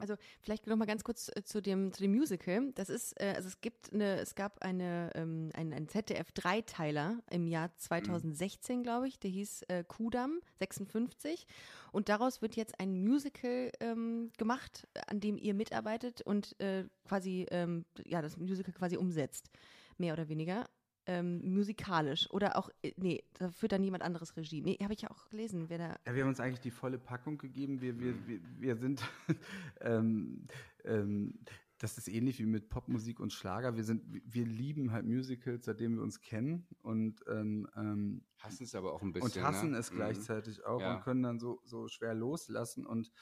[0.00, 2.72] Also vielleicht noch mal ganz kurz äh, zu dem zu dem Musical.
[2.74, 7.18] Das ist äh, also es gibt eine es gab eine ähm, ein, ein ZDF Dreiteiler
[7.30, 9.18] im Jahr 2016 glaube ich.
[9.18, 11.46] Der hieß äh, Kudam 56
[11.92, 17.46] und daraus wird jetzt ein Musical ähm, gemacht, an dem ihr mitarbeitet und äh, quasi
[17.50, 19.50] ähm, ja das Musical quasi umsetzt
[19.98, 20.66] mehr oder weniger.
[21.06, 24.62] Ähm, musikalisch oder auch, äh, nee, da führt dann jemand anderes Regie.
[24.62, 25.98] Nee, habe ich ja auch gelesen, wer da.
[26.06, 27.82] Ja, wir haben uns eigentlich die volle Packung gegeben.
[27.82, 29.02] Wir, wir, wir, wir sind,
[29.82, 30.46] ähm,
[30.84, 31.38] ähm,
[31.76, 33.76] das ist ähnlich wie mit Popmusik und Schlager.
[33.76, 38.74] Wir sind, wir lieben halt Musicals, seitdem wir uns kennen und, ähm, ähm, Hassen es
[38.74, 39.42] aber auch ein bisschen.
[39.42, 39.78] und hassen ne?
[39.78, 39.96] es Mhm.
[39.96, 40.96] gleichzeitig auch Ja.
[40.96, 43.12] und können dann so, so schwer loslassen und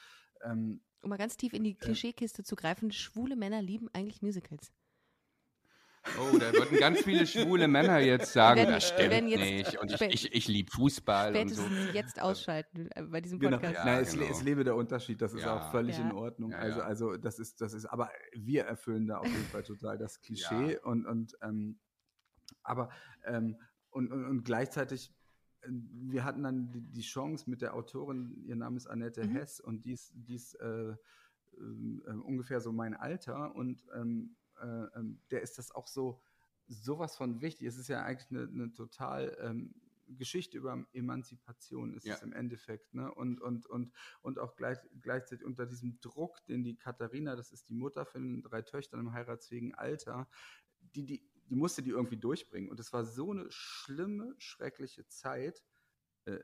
[0.41, 4.71] ähm, Um mal ganz tief in die Klischeekiste zu greifen, schwule Männer lieben eigentlich Musicals.
[6.19, 9.79] Oh, da würden ganz viele schwule Männer jetzt sagen, Werden- das stimmt werden jetzt nicht.
[9.79, 11.63] Und ich, ich, ich liebe Fußball und so.
[11.63, 13.75] Spätestens jetzt ausschalten äh, bei diesem Genau, Podcast.
[13.75, 14.25] Ja, Nein, es, genau.
[14.25, 15.55] es lebe der Unterschied, das ist Ja.
[15.57, 16.03] auch völlig Ja.
[16.03, 16.51] in Ordnung.
[16.51, 16.85] Ja, also, ja.
[16.85, 20.77] also das ist, das ist, aber wir erfüllen da auf jeden Fall total das Klischee
[20.83, 21.79] und, und ähm,
[22.63, 22.89] aber
[23.25, 23.57] ähm,
[23.89, 25.13] und, und, und gleichzeitig,
[25.61, 29.31] äh, wir hatten dann die, die Chance mit der Autorin, ihr Name ist Annette Mhm.
[29.31, 30.95] Hess und die ist, die ist äh,
[31.57, 36.21] ähm, ähm, ungefähr so mein Alter und ähm, äh, ähm, der ist das auch so
[36.67, 37.67] sowas von wichtig.
[37.67, 39.75] Es ist ja eigentlich eine, eine total ähm,
[40.07, 42.15] Geschichte über Emanzipation ist Ja.
[42.15, 43.13] es im Endeffekt, ne?
[43.13, 47.69] Und, und, und, und auch gleich, gleichzeitig unter diesem Druck, den die Katharina, das ist
[47.69, 50.27] die Mutter von den drei Töchtern im heiratsfähigen Alter,
[50.95, 52.69] die, die, die musste die irgendwie durchbringen.
[52.69, 55.63] Und es war so eine schlimme, schreckliche Zeit.
[56.25, 56.39] Äh,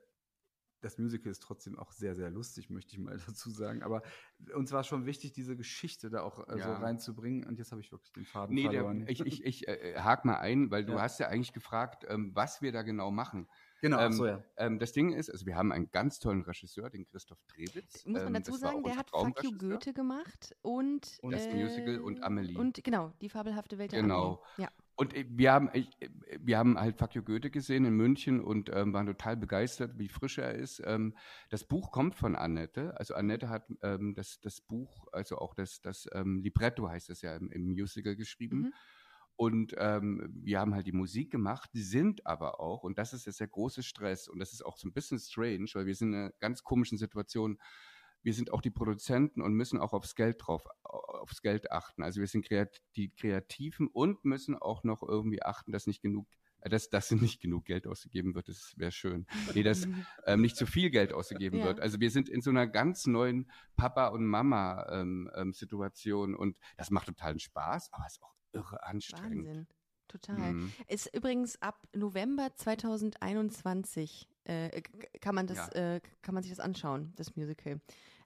[0.81, 3.83] das Musical ist trotzdem auch sehr, sehr lustig, möchte ich mal dazu sagen.
[3.83, 4.01] Aber
[4.55, 6.77] uns war schon wichtig, diese Geschichte da auch äh, so Ja.
[6.77, 7.45] reinzubringen.
[7.45, 9.05] Und jetzt habe ich wirklich den Faden Nee, der, verloren.
[9.07, 11.01] ich, ich, ich äh, hake mal ein, weil du Ja.
[11.01, 13.47] hast ja eigentlich gefragt, ähm, was wir da genau machen.
[13.81, 14.43] genau, ähm, so, ja.
[14.57, 18.05] Ähm, das Ding ist, also wir haben einen ganz tollen Regisseur, den Christoph Trewitz.
[18.05, 19.51] Muss man ähm, dazu sagen, der hat Fuck You.
[19.57, 22.57] Goethe gemacht und, Und das Musical und Amelie.
[22.57, 24.43] Und genau, die fabelhafte Welt der Genau.
[24.57, 24.67] Amelie.
[24.67, 24.69] Ja.
[24.99, 25.85] Und äh, wir haben, äh,
[26.41, 30.37] wir haben halt Fakio Goethe gesehen in München und ähm, waren total begeistert, wie frisch
[30.39, 30.81] er ist.
[30.85, 31.15] Ähm,
[31.49, 32.99] das Buch kommt von Annette.
[32.99, 37.21] Also Annette hat ähm, das, das Buch, also auch das, das ähm, Libretto heißt es
[37.21, 38.59] ja im, im Musical geschrieben.
[38.59, 38.73] Mhm.
[39.37, 43.39] Und ähm, wir haben halt die Musik gemacht, sind aber auch, und das ist jetzt
[43.39, 46.19] der große Stress, und das ist auch so ein bisschen strange, weil wir sind in
[46.19, 47.57] einer ganz komischen Situation,
[48.21, 52.03] wir sind auch die Produzenten und müssen auch aufs Geld drauf, aufs Geld achten.
[52.03, 56.27] Also wir sind kreat die Kreativen und müssen auch noch irgendwie achten, dass nicht genug
[56.61, 59.25] äh, dass, dass nicht genug Geld ausgegeben wird, das wäre schön.
[59.53, 59.85] Nee, dass
[60.25, 61.65] ähm, nicht zu viel Geld ausgegeben ja.
[61.65, 61.79] wird.
[61.79, 66.89] Also wir sind in so einer ganz neuen Papa- und Mama-Situation ähm, ähm, und das
[66.89, 69.47] macht totalen Spaß, aber es ist auch irre anstrengend.
[69.47, 69.67] Wahnsinn.
[70.09, 70.53] Total.
[70.53, 70.73] Mhm.
[70.87, 74.81] Ist übrigens ab November 2021 äh,
[75.21, 75.95] kann man das, ja.
[75.95, 77.79] äh, kann man sich das anschauen, das Musical.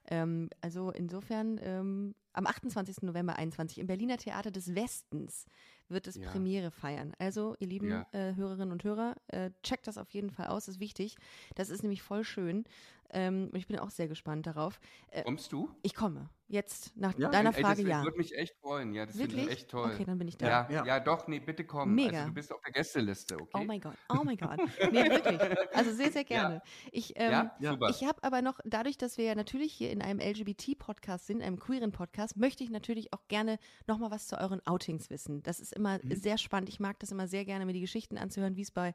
[0.06, 3.02] Ähm, also insofern ähm, am 28.
[3.02, 5.46] November 21 im Berliner Theater des Westens
[5.88, 6.30] wird es ja.
[6.30, 7.12] Premiere feiern.
[7.18, 8.06] Also, ihr lieben ja.
[8.12, 11.16] äh, Hörerinnen und Hörer, äh, checkt das auf jeden Fall aus, ist wichtig.
[11.54, 12.64] Das ist nämlich voll schön.
[13.10, 14.80] Ähm, und ich bin auch sehr gespannt darauf.
[15.10, 15.70] Äh, Kommst du?
[15.82, 16.28] Ich komme.
[16.46, 18.02] Jetzt nach ja, deiner ey, Frage das ja.
[18.04, 18.92] würde mich echt freuen.
[18.92, 19.92] Ja, das finde ich echt toll.
[19.94, 20.46] Okay, dann bin ich da.
[20.46, 20.84] Ja, ja.
[20.84, 21.94] ja doch, nee, bitte komm.
[21.94, 22.18] Mega.
[22.18, 23.50] Also, du bist auf der Gästeliste, okay?
[23.54, 24.60] Oh mein Gott, oh mein Gott.
[24.92, 25.40] Nee, wirklich.
[25.74, 26.62] Also sehr, sehr gerne.
[26.92, 27.50] Ich, ähm,
[27.88, 31.58] ich habe aber noch, dadurch, dass wir ja natürlich hier in einem LGBT-Podcast sind, einem
[31.58, 35.42] queeren Podcast, möchte ich natürlich auch gerne noch mal was zu euren Outings wissen.
[35.42, 36.14] Das ist immer mhm.
[36.14, 36.68] sehr spannend.
[36.68, 38.94] Ich mag das immer sehr gerne, mir die Geschichten anzuhören, wie es bei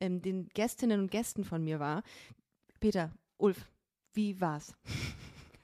[0.00, 2.02] ähm, den Gästinnen und Gästen von mir war.
[2.80, 3.10] Peter,
[3.40, 3.70] Ulf,
[4.12, 4.74] wie war's?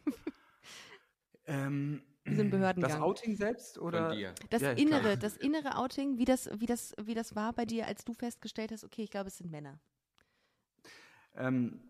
[1.47, 2.91] ähm, diesen Behördengang.
[2.91, 4.16] Das Outing selbst oder
[4.51, 5.16] das ja, innere, klar.
[5.16, 8.72] das innere Outing, wie das, wie das, wie das war bei dir, als du festgestellt
[8.72, 9.79] hast, okay, ich glaube, es sind Männer.
[11.35, 11.81] Ähm,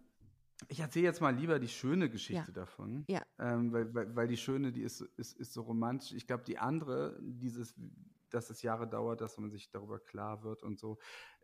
[0.68, 2.52] ich erzähle jetzt mal lieber die schöne Geschichte ja.
[2.52, 3.22] davon, ja.
[3.38, 6.12] Ähm, weil, weil, weil, die schöne, die ist, ist, ist so romantisch.
[6.12, 7.74] Ich glaube, die andere, dieses,
[8.30, 10.98] dass es Jahre dauert, dass man sich darüber klar wird und so,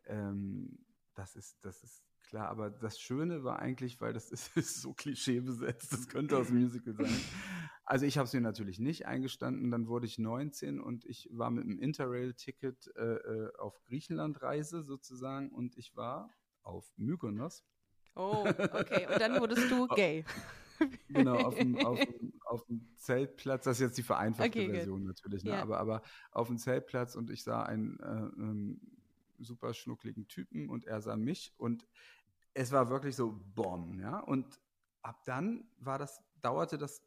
[0.06, 0.78] ähm,
[1.14, 2.02] das ist, das ist
[2.32, 6.46] klar, aber das Schöne war eigentlich, weil das ist, ist so klischeebesetzt, das könnte aus
[6.48, 7.14] dem Musical sein.
[7.84, 11.50] Also ich habe es mir natürlich nicht eingestanden, dann wurde ich 19 und ich war
[11.50, 16.30] mit einem Interrail-Ticket äh, äh, auf Griechenland-Reise sozusagen und ich war
[16.62, 17.64] auf Mykonos.
[18.14, 19.06] Oh, okay.
[19.12, 20.24] Und dann wurdest du gay.
[21.08, 25.00] genau, auf dem, auf, dem, auf dem, Zeltplatz, das ist jetzt die vereinfachte okay, Version
[25.00, 25.08] good.
[25.08, 25.50] natürlich, ne?
[25.50, 25.62] Ja.
[25.62, 28.80] aber, aber auf dem Zeltplatz und ich sah einen äh, ähm,
[29.38, 31.86] super schnuckligen Typen und er sah mich und
[32.54, 34.18] es war wirklich so Bomb, ja.
[34.18, 34.60] Und
[35.02, 37.02] ab dann war das, dauerte das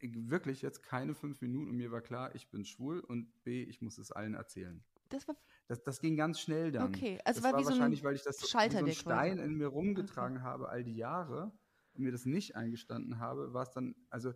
[0.00, 3.80] wirklich jetzt keine fünf Minuten und mir war klar, ich bin schwul und B, ich
[3.80, 4.84] muss es allen erzählen.
[5.08, 5.36] Das war
[5.68, 6.94] das, das ging ganz schnell dann.
[6.94, 9.38] Okay, also das war, war wahrscheinlich, weil ich das Schalter so, wie so einen Stein
[9.38, 10.46] in mir rumgetragen okay.
[10.46, 11.52] habe all die Jahre
[11.94, 14.32] und mir das nicht eingestanden habe, war es dann, also,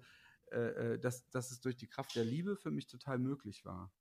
[0.51, 3.93] äh, äh, dass, dass es durch die Kraft der Liebe für mich total möglich war.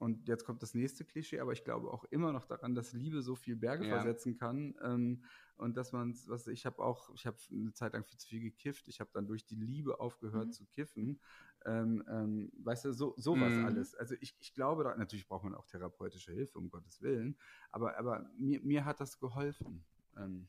[0.00, 3.20] Und jetzt kommt das nächste Klischee, aber ich glaube auch immer noch daran, dass Liebe
[3.20, 3.96] so viel Berge ja.
[3.96, 4.74] versetzen kann.
[4.82, 5.22] Ähm,
[5.58, 8.40] und dass man, was ich habe auch, ich habe eine Zeit lang viel zu viel
[8.40, 8.88] gekifft.
[8.88, 10.52] Ich habe dann durch die Liebe aufgehört mhm.
[10.52, 11.20] zu kiffen.
[11.66, 13.66] Ähm, ähm, weißt du, so sowas mhm.
[13.66, 13.94] alles.
[13.94, 17.36] Also ich, ich glaube, da, natürlich braucht man auch therapeutische Hilfe, um Gottes Willen.
[17.70, 19.84] Aber, aber mir, mir hat das geholfen.
[20.16, 20.48] Ähm.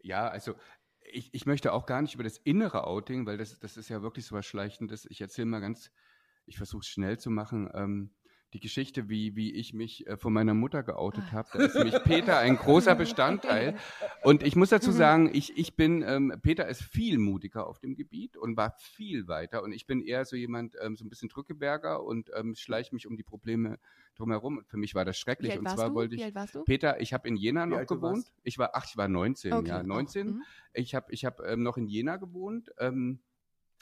[0.00, 0.56] Ja, also
[1.12, 4.02] ich, ich möchte auch gar nicht über das innere Outing, weil das, das ist ja
[4.02, 5.06] wirklich so was Schleichendes.
[5.06, 5.92] Ich erzähle mal ganz,
[6.46, 8.10] ich versuche es schnell zu machen.
[8.52, 11.32] Die Geschichte, wie, wie ich mich äh, von meiner Mutter geoutet ah.
[11.32, 11.48] habe.
[11.52, 13.76] Da ist nämlich Peter ein großer Bestandteil.
[14.22, 17.94] Und ich muss dazu sagen, ich, ich bin, ähm, Peter ist viel mutiger auf dem
[17.94, 19.62] Gebiet und war viel weiter.
[19.62, 23.06] Und ich bin eher so jemand, ähm, so ein bisschen Drückeberger und ähm, schleiche mich
[23.06, 23.78] um die Probleme
[24.16, 24.58] drumherum.
[24.58, 25.58] Und für mich war das schrecklich.
[25.58, 25.94] und zwar du?
[25.94, 26.32] wollte ich.
[26.64, 28.32] Peter, ich habe in Jena noch gewohnt.
[28.42, 29.68] Ich war, ach, ich war 19, okay.
[29.68, 30.26] ja, 19.
[30.26, 30.42] Mhm.
[30.72, 32.70] Ich habe ich hab, ähm, noch in Jena gewohnt.
[32.78, 33.20] Ähm,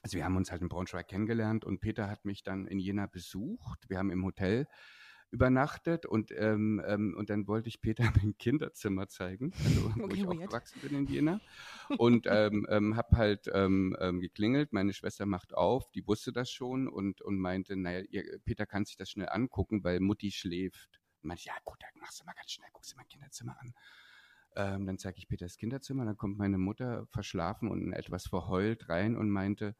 [0.03, 3.07] also wir haben uns halt in Braunschweig kennengelernt und Peter hat mich dann in Jena
[3.07, 3.89] besucht.
[3.89, 4.67] Wir haben im Hotel
[5.31, 10.27] übernachtet und, ähm, ähm, und dann wollte ich Peter mein Kinderzimmer zeigen, also, wo ich
[10.27, 11.41] aufgewachsen bin in Jena.
[11.99, 16.51] Und ähm, ähm, habe halt ähm, ähm, geklingelt, meine Schwester macht auf, die wusste das
[16.51, 21.01] schon und, und meinte, naja, ihr, Peter kann sich das schnell angucken, weil Mutti schläft.
[21.23, 23.75] Und meinte, ja gut, dann machst du mal ganz schnell, guckst du mein Kinderzimmer an.
[24.57, 29.17] Ähm, dann zeige ich Peters Kinderzimmer, dann kommt meine Mutter verschlafen und etwas verheult rein
[29.17, 29.75] und meinte,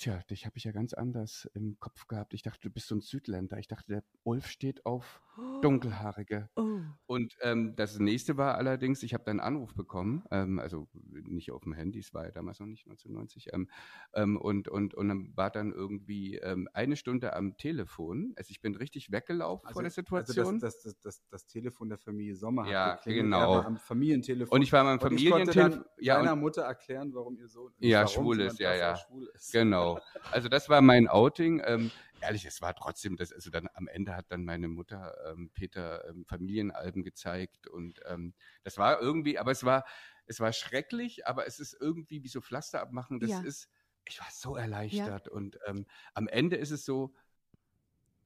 [0.00, 2.32] Tja, dich habe ich ja ganz anders im Kopf gehabt.
[2.32, 3.58] Ich dachte, du bist so ein Südländer.
[3.58, 5.20] Ich dachte, der Ulf steht auf
[5.60, 6.48] Dunkelhaarige.
[6.56, 6.80] Oh.
[7.06, 11.50] Und ähm, das nächste war allerdings, ich habe dann einen Anruf bekommen, ähm, also nicht
[11.50, 13.52] auf dem Handy, es war ja damals noch nicht 1990.
[13.52, 13.68] Ähm,
[14.14, 18.32] ähm, und, und, und dann war dann irgendwie ähm, eine Stunde am Telefon.
[18.36, 20.46] Also ich bin richtig weggelaufen also, vor der Situation.
[20.46, 23.24] Also das, das, das, das, Telefon der Familie Sommer ja, hat geklingelt.
[23.24, 23.60] genau.
[23.60, 24.56] am Familientelefon.
[24.56, 25.84] Und ich war am Familientelefon.
[25.98, 28.96] Ja, meiner Mutter erklären, warum ihr so ja, schwul ist, ja, ja.
[28.96, 29.52] Schwul ist.
[29.52, 29.89] Genau.
[29.94, 30.30] Genau.
[30.30, 31.62] Also das war mein Outing.
[31.64, 35.50] Ähm, ehrlich, es war trotzdem, das, also dann am Ende hat dann meine Mutter ähm,
[35.52, 39.84] Peter ähm, Familienalben gezeigt und ähm, das war irgendwie, aber es war,
[40.26, 43.20] es war schrecklich, aber es ist irgendwie wie so Pflaster abmachen.
[43.20, 43.40] Das Ja.
[43.40, 43.68] ist,
[44.04, 47.14] ich war so erleichtert und ähm, am Ende ist es so,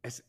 [0.02, 0.22] es,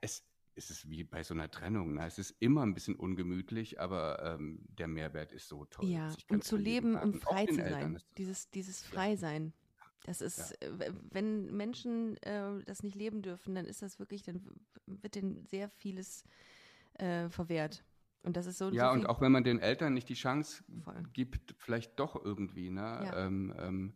[0.00, 0.24] es,
[0.54, 1.94] es ist wie bei so einer Trennung.
[1.94, 2.06] Ne?
[2.06, 5.88] Es ist immer ein bisschen ungemütlich, aber ähm, der Mehrwert ist so toll.
[5.88, 8.00] Ja, und zu leben auch frei zu sein.
[8.18, 8.88] Dieses, dieses Ja.
[8.88, 9.52] Freisein.
[10.04, 14.22] Das ist, äh, w- wenn Menschen äh, das nicht leben dürfen, dann ist das wirklich,
[14.22, 14.42] dann
[14.86, 16.24] wird denen sehr vieles
[16.94, 17.84] äh, verwehrt.
[18.22, 18.70] Und das ist so.
[18.70, 21.02] Ja, so und auch wenn man den Eltern nicht die Chance Voll.
[21.12, 23.26] gibt, vielleicht doch irgendwie, ne, Ja.
[23.26, 23.94] ähm, ähm,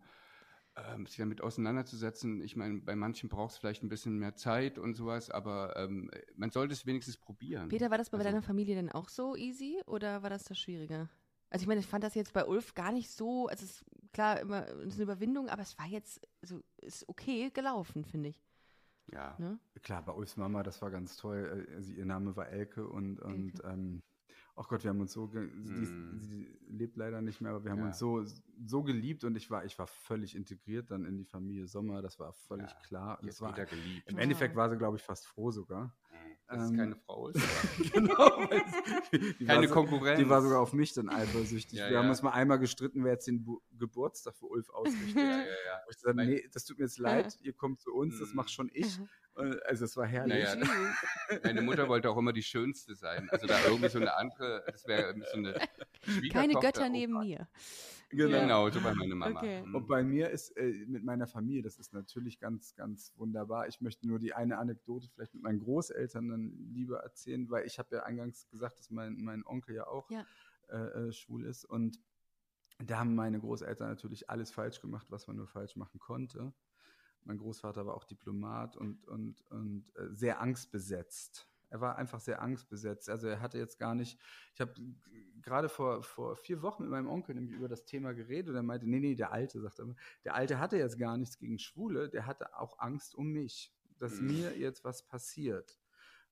[0.77, 2.41] ähm, sich damit auseinanderzusetzen.
[2.41, 6.11] Ich meine, bei manchen braucht es vielleicht ein bisschen mehr Zeit und sowas, aber ähm,
[6.37, 7.69] man sollte es wenigstens probieren.
[7.69, 10.59] Peter, war das bei Also- deiner Familie denn auch so easy oder war das das
[10.59, 11.09] schwieriger?
[11.51, 13.83] Also ich meine, ich fand das jetzt bei Ulf gar nicht so, also es
[14.13, 18.43] klar immer ist eine Überwindung, aber es war jetzt so ist okay gelaufen, finde ich.
[19.13, 19.35] Ja.
[19.39, 19.59] Ne?
[19.83, 21.67] Klar, bei Ulfs Mama, das war ganz toll.
[21.81, 23.67] Sie, ihr Name war Elke und, und Elke.
[23.69, 24.03] ähm,
[24.55, 26.21] oh Gott, wir haben uns so, ge sie, Mm.
[26.21, 27.87] sie lebt leider nicht mehr, aber wir haben Ja.
[27.87, 28.23] uns so,
[28.67, 32.19] so geliebt und ich war, ich war völlig integriert dann in die Familie Sommer, das
[32.19, 33.19] war völlig Ja, klar.
[33.23, 34.11] Das war, wieder geliebt.
[34.11, 34.19] Im.
[34.19, 35.97] Endeffekt war sie, glaube ich, fast froh sogar.
[36.49, 37.41] Dass es ähm, keine Frau ist.
[37.93, 38.49] genau.
[39.47, 40.19] Keine Konkurrenz.
[40.19, 41.79] Die war sogar auf mich dann eifersüchtig.
[41.79, 42.11] Ja, wir haben ja.
[42.11, 45.17] uns mal einmal gestritten, wer jetzt den Bu Geburtstag für Ulf ausrichtet.
[45.17, 45.81] Ja, ja, ja.
[45.91, 48.37] Ich gesagt, nee, das tut mir jetzt leid, ihr kommt zu uns, das Mhm.
[48.37, 48.99] mache schon ich.
[49.37, 50.45] Äh, Also es war herrlich.
[50.55, 50.57] Naja,
[51.45, 53.29] Meine Mutter wollte auch immer die Schönste sein.
[53.31, 55.55] Also da irgendwie so eine andere, das wäre so eine
[56.33, 56.55] Keine.
[56.55, 57.47] Götter neben mir.
[58.11, 58.41] Genau.
[58.41, 59.39] Genau, so bei meiner Mama.
[59.39, 59.63] Okay.
[59.63, 59.75] Mhm.
[59.75, 63.69] Und bei mir ist äh, mit meiner Familie, das ist natürlich ganz, ganz wunderbar.
[63.69, 67.79] Ich möchte nur die eine Anekdote vielleicht mit meinen Großeltern dann lieber erzählen, weil ich
[67.79, 70.25] habe ja eingangs gesagt, dass mein, mein Onkel ja auch Ja.
[70.69, 71.65] Äh, äh, schwul ist.
[71.65, 71.99] Und
[72.79, 76.53] da haben meine Großeltern natürlich alles falsch gemacht, was man nur falsch machen konnte.
[77.25, 81.49] Mein Großvater war auch Diplomat und, und, und äh, sehr angstbesetzt.
[81.71, 83.09] Er war einfach sehr angstbesetzt.
[83.11, 84.21] Also er hatte jetzt gar nicht,
[84.55, 84.75] ich habe
[85.43, 88.63] gerade vor, vor vier Wochen mit meinem Onkel nämlich über das Thema geredet und er
[88.63, 89.95] meinte, nee, nee, der Alte, sagt er,
[90.25, 94.21] der Alte hatte jetzt gar nichts gegen Schwule, der hatte auch Angst um mich, dass
[94.21, 94.21] Mhm.
[94.21, 95.79] mir jetzt was passiert.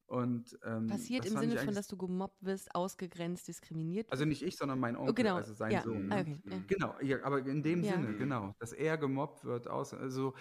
[0.07, 4.57] Und, ähm, Passiert im Sinne von, dass du gemobbt wirst, ausgegrenzt, diskriminiert Also nicht ich,
[4.57, 5.37] sondern mein Onkel, Oh, genau.
[5.37, 5.81] also sein ja.
[5.81, 6.07] Sohn.
[6.09, 6.27] Ne?
[6.27, 6.41] okay.
[6.45, 6.65] ja.
[6.69, 7.83] Genau, ja, aber in dem Ja.
[7.83, 9.67] Sinne, genau, dass er gemobbt wird.
[9.69, 10.35] Aus, also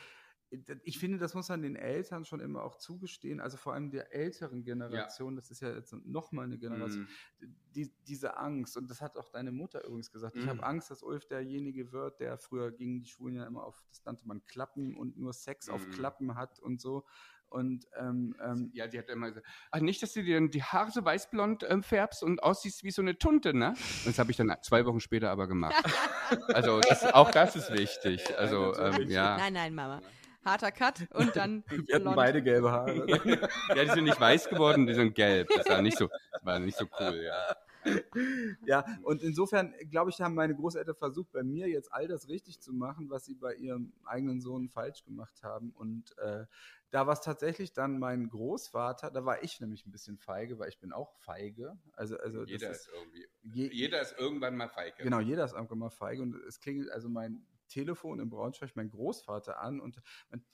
[0.84, 4.14] ich finde, das muss man den Eltern schon immer auch zugestehen, also vor allem der
[4.14, 7.08] älteren Generation, das ist ja jetzt nochmal eine Generation,
[7.39, 7.56] Mhm.
[7.76, 10.50] die, diese Angst, und das hat auch deine Mutter übrigens gesagt, ich Mhm.
[10.50, 14.06] habe Angst, dass Ulf derjenige wird, der früher gingen die Schwulen ja immer auf, das
[14.06, 15.91] nannte man Klappen und nur Sex auf Mhm.
[15.91, 17.06] Klappen hat und so.
[17.48, 20.64] Und ähm, ähm, Ja, die hat immer gesagt, ach, nicht, dass du dir dann die
[20.64, 23.70] Haare so weißblond ähm, färbst und aussiehst wie so eine Tunte, ne?
[23.70, 25.76] Und das habe ich dann zwei Wochen später aber gemacht.
[26.56, 28.38] also das, auch das ist wichtig.
[28.38, 29.38] Also ähm, ja.
[29.38, 30.02] Nein, nein, Mama.
[30.46, 32.16] Harter Cut und dann wir hatten blond.
[32.16, 33.06] beide gelbe Haare.
[33.76, 35.50] ja, die sind nicht weiß geworden, die sind gelb.
[35.56, 36.10] Das war nicht so,
[36.43, 37.56] war nicht so cool, ja.
[38.66, 42.60] Ja, und insofern, glaube ich, haben meine Großeltern versucht, bei mir jetzt all das richtig
[42.60, 45.72] zu machen, was sie bei ihrem eigenen Sohn falsch gemacht haben.
[45.72, 46.46] Und äh,
[46.89, 50.70] da war es tatsächlich dann mein Großvater, da war ich nämlich ein bisschen feige, weil
[50.70, 51.78] ich bin auch feige.
[51.93, 55.04] Also, also das Jeder ist, ist irgendwie, je, jeder ist irgendwann mal feige.
[55.04, 56.22] Genau, jeder ist einfach mal feige.
[56.22, 59.80] Und es klingelt also mein Telefon in Braunschweig, mein Großvater an.
[59.80, 60.45] Und mein,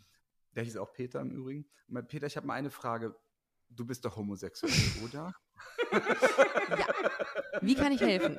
[0.56, 1.64] der hieß auch Peter im Übrigen.
[1.88, 3.16] Und mein, Peter, ich habe mal eine Frage.
[3.70, 5.34] Du bist doch homosexuell, oder?
[5.92, 6.88] Ja.
[7.62, 8.38] Wie kann ich helfen?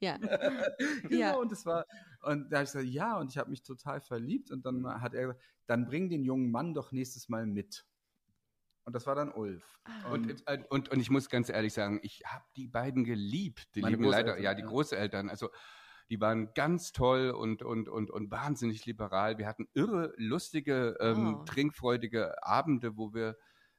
[0.00, 0.16] Ja.
[1.02, 1.34] genau, Ja.
[1.34, 1.84] und es war,
[2.22, 4.50] und da habe ich gesagt, ja, und ich habe mich total verliebt.
[4.50, 7.84] Und dann hat er gesagt, dann bring den jungen Mann doch nächstes Mal mit.
[8.84, 9.78] Und das war dann Ulf.
[9.84, 10.12] Ah.
[10.12, 13.74] Und, äh, und, und ich muss ganz ehrlich sagen, ich habe die beiden geliebt.
[13.74, 14.66] Die Meine lieben leider, Großeltern, ja, die ja.
[14.68, 15.28] Großeltern.
[15.28, 15.50] Also
[16.10, 19.38] die waren ganz toll und, und, und, und wahnsinnig liberal.
[19.38, 21.44] Wir hatten irre, lustige, ähm, Oh.
[21.44, 23.36] trinkfreudige Abende, wo wir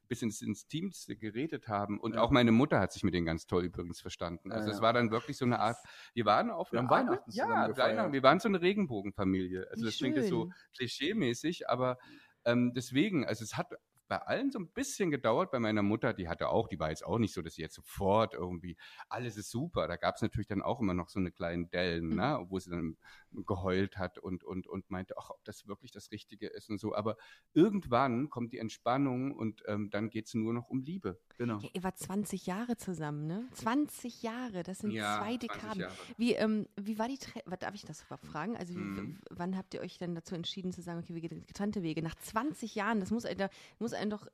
[0.08, 2.00] bis ins, ins Teamste geredet haben.
[2.00, 2.22] Und Ja.
[2.22, 4.50] auch meine Mutter hat sich mit denen ganz toll übrigens verstanden.
[4.50, 4.82] Ja, Also es ja.
[4.82, 5.78] war dann wirklich so eine Art,
[6.16, 7.78] wir waren auf Wir eine haben Art- Weihnachten Ja.
[7.78, 8.14] Weihnachten.
[8.14, 9.68] wir waren so eine Regenbogenfamilie.
[9.70, 10.54] Also Wie das klingt jetzt so schön.
[10.78, 11.98] klischee-mäßig, aber
[12.46, 13.68] ähm, deswegen, also es hat
[14.10, 15.52] bei allen so ein bisschen gedauert.
[15.52, 17.76] Bei meiner Mutter, die hatte auch, die war jetzt auch nicht so, dass sie jetzt
[17.76, 18.76] sofort irgendwie,
[19.08, 19.88] alles ist super.
[19.88, 22.16] Da gab es natürlich dann auch immer noch so eine kleinen Dellen, Mhm.
[22.16, 22.98] ne, wo sie dann
[23.32, 26.94] geheult hat und, und, und meinte, ach, ob das wirklich das Richtige ist und so.
[26.96, 27.16] Aber
[27.54, 31.20] irgendwann kommt die Entspannung und ähm, dann geht es nur noch um Liebe.
[31.38, 31.60] Genau.
[31.60, 33.48] Ja, ihr wart 20 Jahre zusammen, ne?
[33.54, 35.86] 20 Jahre, das sind Ja, zwei 20 Dekaden.
[36.18, 38.58] Wie, ähm, wie war die Tre darf ich das überhaupt fragen?
[38.58, 39.20] Also Mhm.
[39.30, 42.02] wann habt ihr euch denn dazu entschieden zu sagen, okay, wir gehen getrennte Wege?
[42.02, 43.50] Nach 20 Jahren, das muss da
[43.80, 44.28] muss einem doch,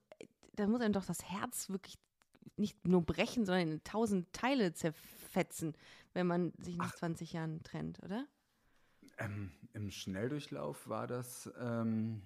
[0.54, 1.98] da muss einem doch das Herz wirklich
[2.58, 5.76] nicht nur brechen, sondern in tausend Teile zerfetzen,
[6.14, 7.00] wenn man sich nach Ach.
[7.00, 8.26] 20 Jahren trennt, oder?
[9.18, 11.52] Ähm, Im Schnelldurchlauf war das.
[11.60, 12.22] Ähm,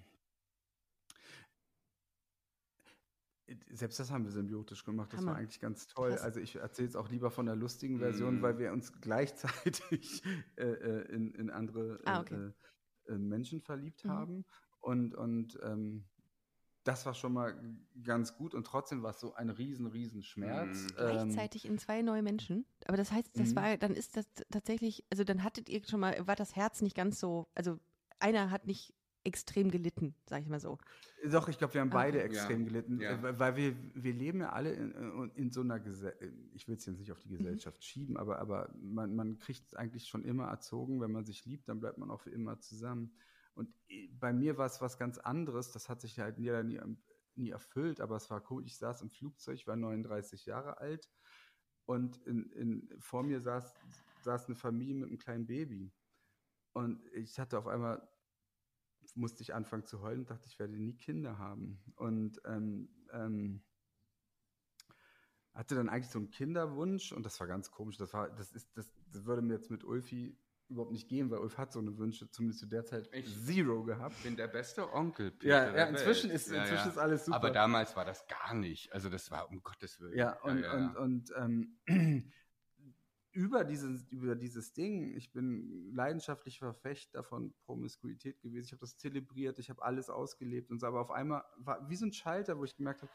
[3.70, 5.12] selbst das haben wir symbiotisch gemacht.
[5.12, 5.32] Das Hammer.
[5.32, 6.10] war eigentlich ganz toll.
[6.10, 6.22] Krass.
[6.22, 8.42] Also ich erzähle es auch lieber von der lustigen Version, mhm.
[8.42, 10.22] weil wir uns gleichzeitig
[10.56, 12.52] äh, äh, in, in andere ah, okay.
[13.06, 14.10] Äh, äh, Menschen verliebt mhm.
[14.10, 14.44] haben.
[14.80, 16.04] Und, und ähm,
[16.90, 17.54] das war schon mal
[18.04, 18.54] ganz gut.
[18.54, 20.84] Und trotzdem war es so ein riesen, riesen Schmerz.
[20.84, 20.96] Mhm.
[20.98, 22.64] Ähm, Gleichzeitig in zwei neue Menschen.
[22.86, 23.56] Aber das heißt, das Mhm.
[23.56, 26.96] war, dann ist das tatsächlich, also dann hattet ihr schon mal, war das Herz nicht
[26.96, 27.78] ganz so, also
[28.18, 30.78] einer hat nicht extrem gelitten, sag ich mal so.
[31.30, 32.26] Doch, ich glaube, wir haben Ah, beide okay.
[32.28, 33.10] extrem Ja, gelitten, ja.
[33.28, 36.22] äh, weil- wir, wir leben ja alle in, in, so einer Gesellschaft,
[36.54, 37.36] ich will es jetzt nicht auf die Mhm.
[37.36, 41.44] Gesellschaft schieben, aber, aber man, man kriegt es eigentlich schon immer erzogen, wenn man sich
[41.44, 43.12] liebt, dann bleibt man auch für immer zusammen.
[43.54, 46.80] Und äh, bei mir war es was ganz anderes, das hat sich halt nie, nie,
[47.34, 48.64] nie erfüllt, aber es war cool.
[48.64, 51.10] Ich saß im Flugzeug, war 39 Jahre alt
[51.86, 53.74] und in, in, vor mir saß,
[54.22, 55.92] saß eine Familie mit einem kleinen Baby.
[56.72, 58.08] Und ich hatte auf einmal
[59.14, 61.82] musste ich anfangen zu heulen und dachte, ich werde nie Kinder haben.
[61.96, 63.62] Und ähm, ähm,
[65.52, 67.96] hatte dann eigentlich so einen Kinderwunsch und das war ganz komisch.
[67.96, 70.38] Das, war, das, ist, das, das würde mir jetzt mit Ulfi
[70.70, 73.82] überhaupt nicht gehen, weil Ulf hat so eine Wünsche zumindest zu der Zeit Ich- zero
[73.84, 74.14] gehabt.
[74.18, 75.32] Ich bin der beste Onkel.
[75.32, 76.90] Peter Ja, ja inzwischen, ist, Ja, inzwischen ja.
[76.90, 77.36] ist alles super.
[77.36, 78.92] Aber damals war das gar nicht.
[78.92, 80.16] Also das war um Gottes Willen.
[80.16, 81.00] Ja, und, ja, und, ja.
[81.00, 81.76] und ähm,
[83.32, 88.66] über, dieses, über dieses Ding, ich bin leidenschaftlich Verfechter von Promiskuität gewesen.
[88.66, 91.96] Ich habe das zelebriert, ich habe alles ausgelebt und so, aber auf einmal war wie
[91.96, 93.12] so ein Schalter, wo ich gemerkt habe,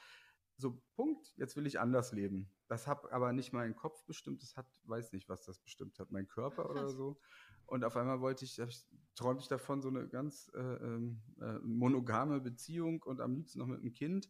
[0.57, 2.49] so Punkt, jetzt will ich anders leben.
[2.67, 6.11] Das hat aber nicht meinen Kopf bestimmt, das hat, weiß nicht, was das bestimmt hat,
[6.11, 7.19] mein Körper oder so.
[7.67, 8.85] Und auf einmal wollte ich, ich
[9.15, 13.67] träumte ich davon, so eine ganz äh, ähm, äh, monogame Beziehung und am liebsten noch
[13.67, 14.29] mit einem Kind.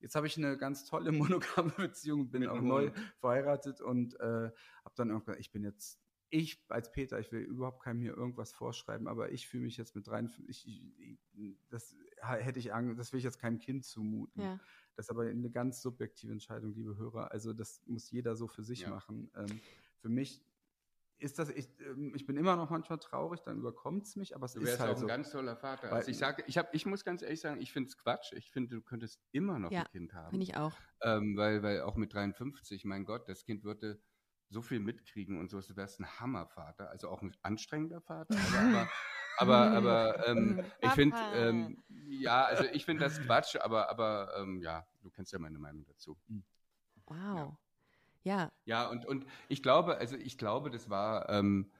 [0.00, 4.50] Jetzt habe ich eine ganz tolle monogame Beziehung, bin Mit auch neu verheiratet und äh,
[4.84, 8.52] habe dann irgendwann, ich bin jetzt, ich als Peter, ich will überhaupt keinem hier irgendwas
[8.52, 13.12] vorschreiben, aber ich fühle mich jetzt mit rein, ich, ich, das hätte ich Angst, das
[13.12, 14.42] will ich jetzt keinem Kind zumuten.
[14.42, 14.60] Ja.
[14.96, 17.30] Das ist aber eine ganz subjektive Entscheidung, liebe Hörer.
[17.32, 18.90] Also das muss jeder so für sich Ja.
[18.90, 19.30] machen.
[19.34, 19.60] Ähm,
[20.00, 20.44] für mich
[21.18, 24.46] ist das, ich, ähm, ich bin immer noch manchmal traurig, dann überkommt es mich, aber
[24.46, 25.06] es Du ist wärst halt auch ein so.
[25.06, 25.84] ganz toller Vater.
[25.88, 28.32] Weil- Also ich sage, ich ich muss ganz ehrlich sagen, ich finde es Quatsch.
[28.32, 30.30] Ich finde, du könntest immer noch Ja, ein Kind haben.
[30.30, 30.72] Finde ich auch.
[31.02, 34.02] Ähm, weil, weil auch mit 53, mein Gott, das Kind würde
[34.50, 38.36] so viel mitkriegen und so, du wärst ein Hammervater, also auch ein anstrengender Vater.
[38.36, 38.90] Aber, aber,
[39.36, 44.60] aber, aber ähm, ich finde, ähm, ja, also ich finde das Quatsch, aber, aber ähm,
[44.60, 46.16] ja, du kennst ja meine Meinung dazu.
[47.06, 47.56] Wow.
[48.24, 51.72] Ja, Ja, und, und ich glaube, also ich glaube, das war, ähm,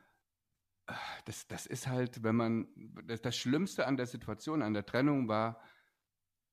[1.24, 2.66] das, das ist halt, wenn man,
[3.06, 5.60] das, das Schlimmste an der Situation, an der Trennung war,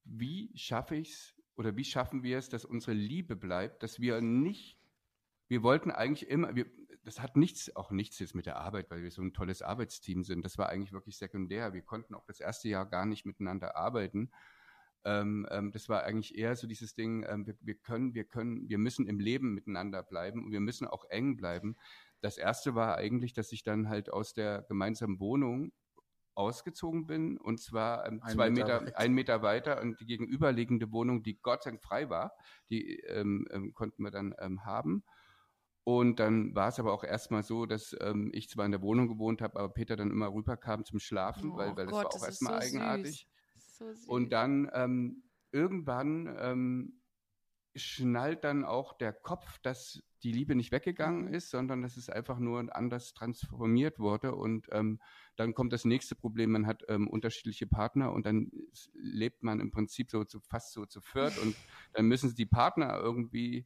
[0.04, 4.22] wie schaffe ich es oder wie schaffen wir es, dass unsere Liebe bleibt, dass wir
[4.22, 4.78] nicht,
[5.48, 6.68] wir wollten eigentlich immer, wir,
[7.04, 10.24] das hat nichts, auch nichts jetzt mit der Arbeit, weil wir so ein tolles Arbeitsteam
[10.24, 10.44] sind.
[10.44, 11.74] Das war eigentlich wirklich sekundär.
[11.74, 14.32] Wir konnten auch das erste Jahr gar nicht miteinander arbeiten.
[15.06, 18.68] Ähm, ähm, das war eigentlich eher so dieses Ding, ähm, wir, wir können, wir können,
[18.68, 21.78] wir müssen im Leben miteinander bleiben und wir müssen auch eng bleiben.
[22.20, 25.72] Das erste war eigentlich, dass ich dann halt aus der gemeinsamen Wohnung
[26.36, 30.92] ausgezogen bin und zwar ähm, Ein zwei Meter Meter, ein Meter weiter und die gegenüberliegende
[30.92, 32.34] Wohnung, die Gott sei Dank frei war,
[32.70, 34.36] die ähm, ähm, konnten wir dann
[34.66, 35.04] haben.
[35.90, 39.08] Und dann war es aber auch erstmal so, dass ähm, ich zwar in der Wohnung
[39.08, 42.14] gewohnt habe, aber Peter dann immer rüberkam zum Schlafen, weil, Oh weil das Gott, war
[42.14, 43.28] das auch erstmal so eigenartig.
[43.58, 44.14] So.
[44.14, 47.02] Und dann ähm, irgendwann ähm,
[47.76, 51.34] schnallt dann auch der Kopf, dass die Liebe nicht weggegangen Mhm.
[51.34, 54.36] ist, sondern dass es einfach nur anders transformiert wurde.
[54.36, 55.02] Und ähm,
[55.38, 58.52] dann kommt das nächste Problem, man hat ähm, unterschiedliche Partner und dann
[58.94, 61.58] lebt man im Prinzip so zu, fast so zu viert und
[61.94, 63.66] dann müssen die Partner irgendwie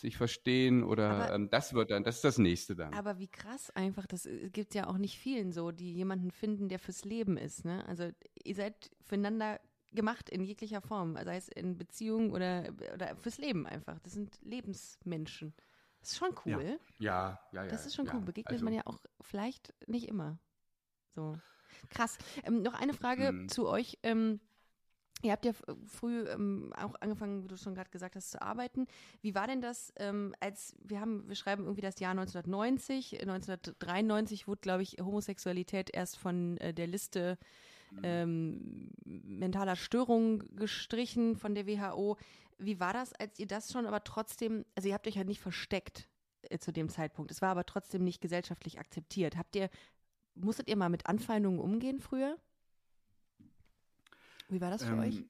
[0.00, 2.94] sich verstehen oder Aber- ähm, das wird dann, das ist das nächste dann.
[2.94, 6.68] Aber wie krass einfach, das äh, gibt ja auch nicht vielen so, die jemanden finden,
[6.68, 7.64] der fürs Leben ist.
[7.64, 7.84] Ne?
[7.86, 8.10] Also
[8.44, 9.60] ihr seid füreinander
[9.92, 13.98] gemacht in jeglicher Form, sei es in Beziehung oder, oder fürs Leben einfach.
[14.00, 15.54] Das sind Lebensmenschen.
[16.00, 16.78] Das ist schon cool.
[16.98, 17.66] ja, ja, ja.
[17.66, 18.14] Das ist schon ja.
[18.14, 18.20] cool.
[18.20, 20.38] Begegnet Also, man ja auch vielleicht nicht immer.
[21.14, 21.38] So.
[21.90, 22.18] Krass.
[22.44, 23.48] Ähm, noch eine Frage Mhm.
[23.48, 23.98] zu euch.
[24.02, 24.40] Ähm,
[25.22, 25.52] ihr habt ja
[25.86, 28.86] früh ähm, auch angefangen, wie du schon gerade gesagt hast, zu arbeiten.
[29.20, 33.20] Wie war denn das, ähm, als wir haben, wir schreiben irgendwie das Jahr 1990.
[33.20, 37.38] 1993 wurde, glaube ich, Homosexualität erst von äh, der Liste
[38.02, 42.16] ähm, mentaler Störungen gestrichen von der WHO.
[42.58, 45.40] Wie war das, als ihr das schon aber trotzdem, also ihr habt euch ja nicht
[45.40, 46.08] versteckt
[46.42, 47.30] äh, zu dem Zeitpunkt.
[47.30, 49.36] Es war aber trotzdem nicht gesellschaftlich akzeptiert.
[49.36, 49.70] Habt ihr,
[50.34, 52.36] musstet ihr mal mit Anfeindungen umgehen früher?
[54.48, 55.28] Wie war das für Ähm, euch?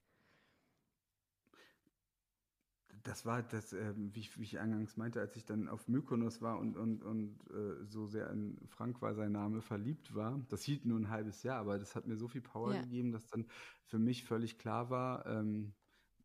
[3.03, 6.41] Das war das, ähm, wie, ich, wie ich eingangs meinte, als ich dann auf Mykonos
[6.41, 10.39] war und, und, und äh, so sehr in Frank war sein Name verliebt war.
[10.49, 12.83] Das hielt nur ein halbes Jahr, aber das hat mir so viel Power Ja.
[12.83, 13.47] gegeben, dass dann
[13.85, 15.75] für mich völlig klar war, ähm,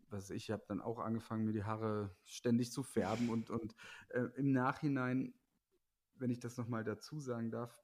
[0.09, 3.75] was ich habe dann auch angefangen, mir die Haare ständig zu färben und, und
[4.09, 5.33] äh, im Nachhinein,
[6.15, 7.83] wenn ich das nochmal dazu sagen darf,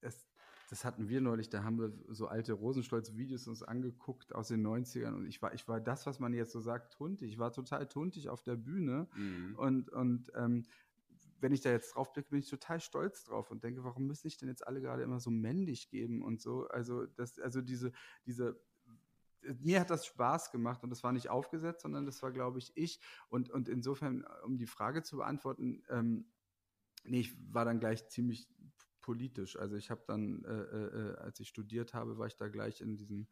[0.00, 0.33] es,
[0.74, 5.14] das hatten wir neulich, da haben wir so alte Rosenstolz-Videos uns angeguckt aus den 90ern
[5.14, 7.30] und ich war, ich war das, was man jetzt so sagt, tuntig.
[7.30, 9.54] Ich war total tuntig auf der Bühne mhm.
[9.56, 10.64] und, und ähm,
[11.38, 14.24] wenn ich da jetzt drauf blicke, bin ich total stolz drauf und denke, warum müssen
[14.24, 16.66] sich denn jetzt alle gerade immer so männlich geben und so?
[16.66, 17.92] Also, das, also diese,
[18.26, 18.60] diese,
[19.60, 22.72] mir hat das Spaß gemacht und das war nicht aufgesetzt, sondern das war, glaube ich,
[22.74, 22.98] ich.
[23.28, 26.24] Und, und insofern, um die Frage zu beantworten, ähm,
[27.04, 28.48] nee, ich war dann gleich ziemlich
[29.04, 29.58] politisch.
[29.58, 32.80] Also ich habe dann, äh, äh, äh, als ich studiert habe, war ich da gleich
[32.80, 33.26] in diesem,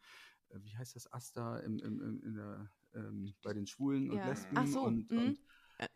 [0.50, 4.20] äh, wie heißt das, AStA, im, im, im, in der, ähm, bei den Schwulen ja.
[4.20, 5.18] und Lesben so, und, mhm.
[5.18, 5.38] und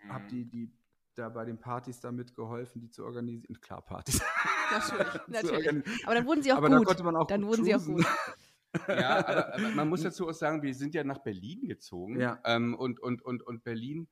[0.09, 0.73] habe die, die
[1.15, 3.61] da bei den Partys da mitgeholfen, die zu organisieren.
[3.61, 4.23] Klar, Partys.
[4.73, 6.05] Natürlich, natürlich.
[6.05, 6.99] Aber dann wurden sie auch aber gut.
[6.99, 8.05] Dann, auch dann wurden sie auch gut.
[8.89, 12.19] ja, aber, aber, man muss dazu auch sagen, wir sind ja nach Berlin gezogen.
[12.19, 12.41] Ja.
[12.45, 14.09] Ähm, und, und, und, und Berlin,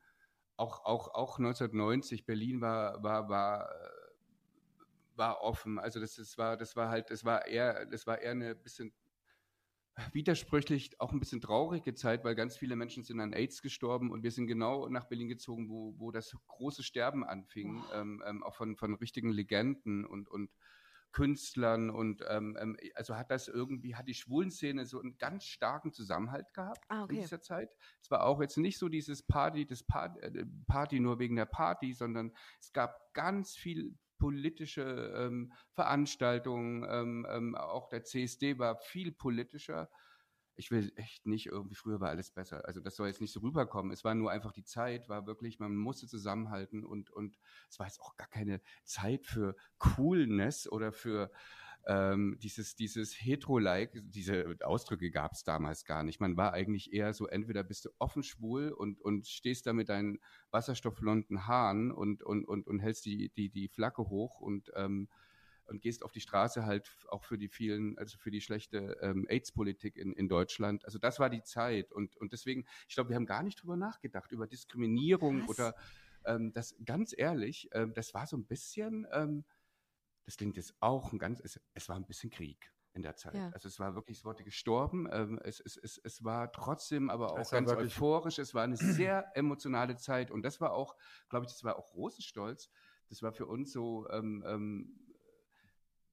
[0.57, 3.69] auch, auch, auch 1990, Berlin war, war, war,
[5.17, 5.79] war offen.
[5.79, 8.93] Also das, das war, das war halt, das war eher, das war eher eine bisschen
[10.13, 14.25] widersprüchlich auch ein bisschen traurige Zeit, weil ganz viele Menschen sind an AIDS gestorben und
[14.25, 17.95] wir sind genau nach Berlin gezogen, wo, wo das große Sterben anfing, oh.
[17.95, 20.51] ähm, auch von, von richtigen Legenden und, und
[21.15, 25.93] Künstlern und ähm, ähm, also hat das irgendwie, hat die Schwulenszene so einen ganz starken
[25.93, 27.15] Zusammenhalt gehabt ah, okay.
[27.15, 27.71] in dieser Zeit.
[28.03, 31.47] Es war auch jetzt nicht so dieses Party, das Party, äh, Party nur wegen der
[31.47, 34.83] Party, sondern es gab ganz viel politische
[35.17, 36.87] ähm, Veranstaltungen.
[36.89, 39.91] Ähm, ähm, auch der CSD war viel politischer.
[40.57, 42.65] Ich will echt nicht irgendwie, früher war alles besser.
[42.65, 43.93] Also das soll jetzt nicht so rüberkommen.
[43.93, 47.39] Es war nur einfach die Zeit, war wirklich, man musste zusammenhalten und, und
[47.69, 51.33] es war jetzt auch gar keine Zeit für Coolness oder für
[51.87, 56.21] ähm, dieses, dieses Hetero-like, diese Ausdrücke gab es damals gar nicht.
[56.21, 59.89] Man war eigentlich eher so, entweder bist du offen schwul und, und stehst da mit
[59.89, 60.19] deinen
[60.51, 65.09] wasserstoffblonden Haaren und, und, und, und hältst die, die, die Flagge hoch und, ähm,
[65.67, 69.27] und gehst auf die Straße halt auch für die vielen, also für die schlechte ähm,
[69.29, 70.85] AIDS-Politik in, in Deutschland.
[70.85, 73.77] Also das war die Zeit und, und deswegen, ich glaube, wir haben gar nicht drüber
[73.77, 75.49] nachgedacht, über Diskriminierung Was?
[75.49, 75.75] oder
[76.27, 79.45] ähm, das ganz ehrlich, ähm, das war so ein bisschen, ähm,
[80.25, 83.35] das klingt jetzt auch ein ganz, es, es war ein bisschen Krieg in der Zeit.
[83.35, 83.51] Ja.
[83.51, 85.09] Also es war wirklich, es wurde gestorben.
[85.11, 88.39] Ähm, es, es, es, es war trotzdem aber auch ganz euphorisch.
[88.39, 90.31] Es war eine sehr emotionale Zeit.
[90.31, 90.97] Und das war auch,
[91.29, 92.71] glaube ich, das war auch Rosenstolz.
[93.09, 95.05] Das war für uns so, ähm, ähm,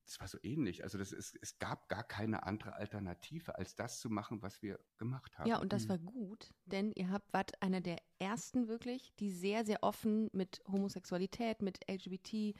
[0.06, 0.84] das war so ähnlich.
[0.84, 4.80] Also das ist, es gab gar keine andere Alternative, als das zu machen, was wir
[4.98, 5.48] gemacht haben.
[5.48, 5.90] Ja, und das mhm.
[5.90, 10.62] war gut, denn ihr habt, wart einer der ersten wirklich, die sehr, sehr offen mit
[10.68, 12.56] Homosexualität, mit LGBT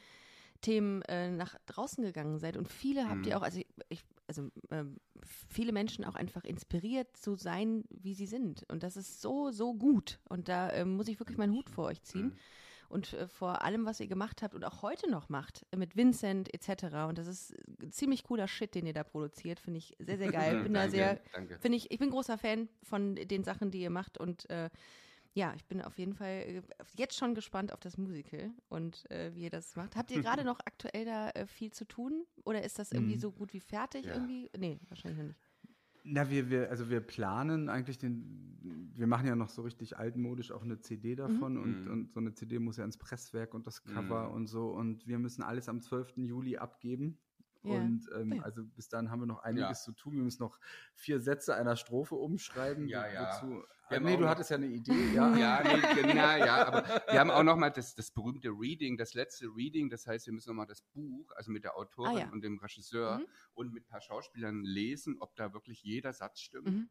[0.62, 2.56] Themen äh, nach draußen gegangen seid.
[2.56, 3.38] Und viele habt ihr mhm.
[3.38, 4.96] auch, also ich, also ähm,
[5.48, 8.64] viele Menschen auch einfach inspiriert zu sein, wie sie sind.
[8.70, 10.18] Und das ist so, so gut.
[10.28, 12.26] Und da äh, muss ich wirklich meinen Hut vor euch ziehen.
[12.26, 12.36] Mhm.
[12.88, 16.52] Und äh, vor allem, was ihr gemacht habt und auch heute noch macht, mit Vincent
[16.52, 17.08] etc.
[17.08, 17.54] Und das ist
[17.90, 19.60] ziemlich cooler Shit, den ihr da produziert.
[19.60, 20.62] Finde ich sehr, sehr geil.
[20.62, 21.20] Bin da sehr,
[21.60, 24.70] finde ich, ich bin großer Fan von den Sachen, die ihr macht und äh,
[25.34, 26.62] ja, ich bin auf jeden Fall äh,
[26.96, 29.96] jetzt schon gespannt auf das Musical und äh, wie ihr das macht.
[29.96, 33.20] Habt ihr gerade noch aktuell da äh, viel zu tun oder ist das irgendwie mhm.
[33.20, 34.14] so gut wie fertig ja.
[34.14, 34.50] irgendwie?
[34.56, 35.40] Nee, wahrscheinlich noch nicht.
[36.04, 40.50] Na, wir, wir, also wir planen eigentlich den, wir machen ja noch so richtig altmodisch
[40.50, 41.62] auch eine CD davon mhm.
[41.62, 41.90] und, mhm.
[41.90, 44.34] und so eine CD muss ja ins Presswerk und das Cover mhm.
[44.34, 46.16] und so und wir müssen alles am 12.
[46.16, 47.18] Juli abgeben.
[47.64, 47.74] Ja.
[47.74, 48.42] Und ähm, ja.
[48.42, 49.74] also bis dahin haben wir noch einiges ja.
[49.74, 50.14] zu tun.
[50.14, 50.58] Wir müssen noch
[50.94, 52.88] vier Sätze einer Strophe umschreiben.
[52.88, 53.40] Ja, ja.
[53.40, 55.12] Wozu, ah, nee, du hattest ja eine Idee.
[55.14, 58.96] Ja, ja, nee, genau, ja, aber wir haben auch noch mal das, das berühmte Reading,
[58.96, 59.90] das letzte Reading.
[59.90, 62.58] Das heißt, wir müssen noch mal das Buch, also mit der Autorin ah, und dem
[62.58, 63.26] Regisseur mhm.
[63.54, 66.68] und mit ein paar Schauspielern lesen, ob da wirklich jeder Satz stimmt.
[66.68, 66.88] Mhm.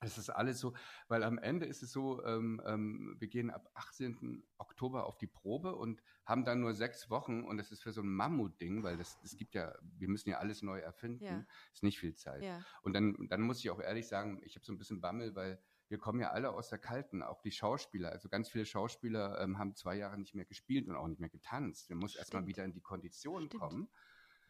[0.00, 0.74] Es ist alles so,
[1.08, 4.44] weil am Ende ist es so, ähm, ähm, wir gehen ab 18.
[4.58, 8.02] Oktober auf die Probe und haben dann nur sechs Wochen und das ist für so
[8.02, 11.46] ein Mammutding, weil das, das gibt ja, wir müssen ja alles neu erfinden, ja.
[11.72, 12.42] ist nicht viel Zeit.
[12.42, 12.60] Ja.
[12.82, 15.58] Und dann, dann muss ich auch ehrlich sagen, ich habe so ein bisschen Bammel, weil
[15.88, 18.10] wir kommen ja alle aus der Kalten, auch die Schauspieler.
[18.10, 21.30] Also ganz viele Schauspieler ähm, haben zwei Jahre nicht mehr gespielt und auch nicht mehr
[21.30, 21.88] getanzt.
[21.88, 23.60] Wir müssen erstmal wieder in die Kondition Stimmt.
[23.60, 23.88] kommen.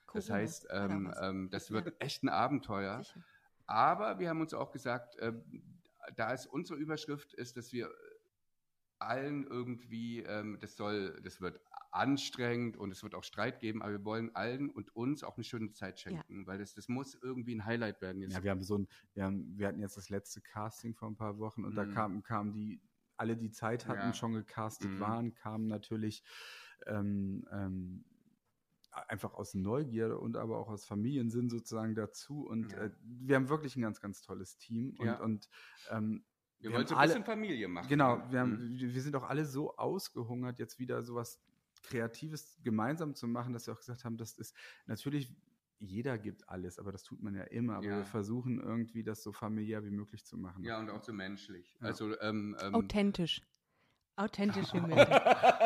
[0.07, 0.21] Corona.
[0.21, 3.03] Das heißt, ähm, ähm, das wird echt ein Abenteuer.
[3.03, 3.25] Sicher.
[3.67, 5.33] Aber wir haben uns auch gesagt, äh,
[6.15, 7.91] da es unsere Überschrift ist, dass wir
[8.99, 11.61] allen irgendwie, ähm, das soll, das wird
[11.91, 15.45] anstrengend und es wird auch Streit geben, aber wir wollen allen und uns auch eine
[15.45, 16.47] schöne Zeit schenken, ja.
[16.47, 18.21] weil das, das muss irgendwie ein Highlight werden.
[18.21, 18.35] Jetzt.
[18.35, 21.17] Ja, wir haben so ein, wir, haben, wir hatten jetzt das letzte Casting vor ein
[21.17, 21.77] paar Wochen und mhm.
[21.77, 22.81] da kamen kam die,
[23.17, 24.15] alle die Zeit hatten, ja.
[24.15, 25.01] schon gecastet mhm.
[25.01, 26.23] waren, kamen natürlich
[26.87, 28.05] ähm, ähm,
[29.09, 32.47] einfach aus Neugier und aber auch aus Familiensinn sozusagen dazu.
[32.47, 32.79] Und ja.
[32.85, 34.95] äh, wir haben wirklich ein ganz, ganz tolles Team.
[34.99, 35.21] Und, ja.
[35.21, 35.49] und
[35.91, 36.25] ähm,
[36.59, 37.89] Wir, Wir wollten so ein alle- bisschen Familie machen.
[37.89, 38.25] Genau, ne?
[38.31, 38.79] wir, haben, Mhm.
[38.95, 41.41] wir sind auch alle so ausgehungert, jetzt wieder sowas
[41.83, 45.33] Kreatives gemeinsam zu machen, dass wir auch gesagt haben, das ist natürlich,
[45.79, 47.77] jeder gibt alles, aber das tut man ja immer.
[47.77, 47.97] Aber Ja.
[47.99, 50.65] wir versuchen irgendwie, das so familiär wie möglich zu machen.
[50.65, 51.77] Ja, und auch so menschlich.
[51.81, 51.89] Ja.
[51.89, 53.43] Also, ähm, ähm, Authentisch.
[54.17, 55.07] Authentisch wie möglich.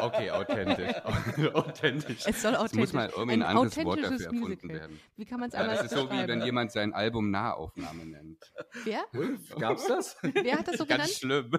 [0.00, 0.94] okay, authentisch.
[1.54, 2.26] authentisch.
[2.26, 2.76] Es soll Es authentisch.
[2.80, 4.70] muss mal irgendwie ein, anderes Wort authentisches dafür erfunden Musical.
[4.80, 5.00] werden.
[5.16, 8.04] Wie kann man es Ja, anders das ist so, wie wenn jemand sein Album Nahaufnahme
[8.06, 8.52] nennt.
[8.84, 9.04] Wer?
[9.58, 10.16] Gab's das?
[10.22, 11.46] Wer hat das so Ganz genannt?
[11.50, 11.58] schlimm.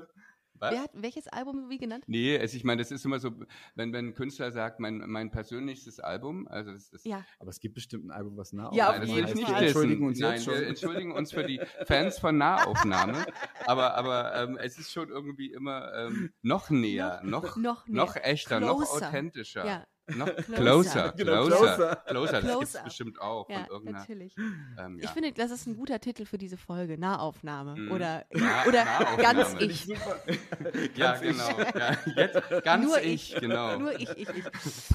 [0.62, 0.72] Was?
[0.74, 2.04] Wer hat welches Album wie genannt?
[2.06, 3.32] Nee, also ich meine, das ist immer so,
[3.74, 7.26] wenn, wenn ein Künstler sagt, mein, mein persönliches Album, also das ist Ja.
[7.40, 9.36] Aber es gibt bestimmt ein Album, was nah Ja, auf Nein, das jeden will ich
[9.36, 9.60] nicht Fall.
[9.60, 13.26] Wir entschuldigen uns Nein, jetzt wir entschuldigen uns für die Fans von Nahaufnahme,
[13.66, 18.60] aber, aber ähm, es ist schon irgendwie immer ähm, noch näher, noch, Noch noch, echter,
[18.60, 19.08] noch Closer.
[19.08, 19.66] authentischer.
[19.66, 19.86] Ja.
[20.16, 20.56] Noch Closer.
[20.56, 22.42] closer, Genau, closer, closer.
[22.42, 24.36] das gibt es bestimmt auch Ja, natürlich.
[24.38, 25.06] Ähm, ja.
[25.06, 26.98] Ich finde, das ist ein guter Titel für diese Folge.
[26.98, 27.76] Nahaufnahme.
[27.76, 27.92] Mhm.
[27.92, 29.22] Oder, Na- oder Nahaufnahme.
[29.22, 29.86] ganz ich.
[30.96, 31.50] ja, genau.
[31.76, 33.40] Ja, jetzt ganz Nur ich, ich.
[33.40, 33.78] genau.
[33.80, 34.46] Nur ich, ich, ich.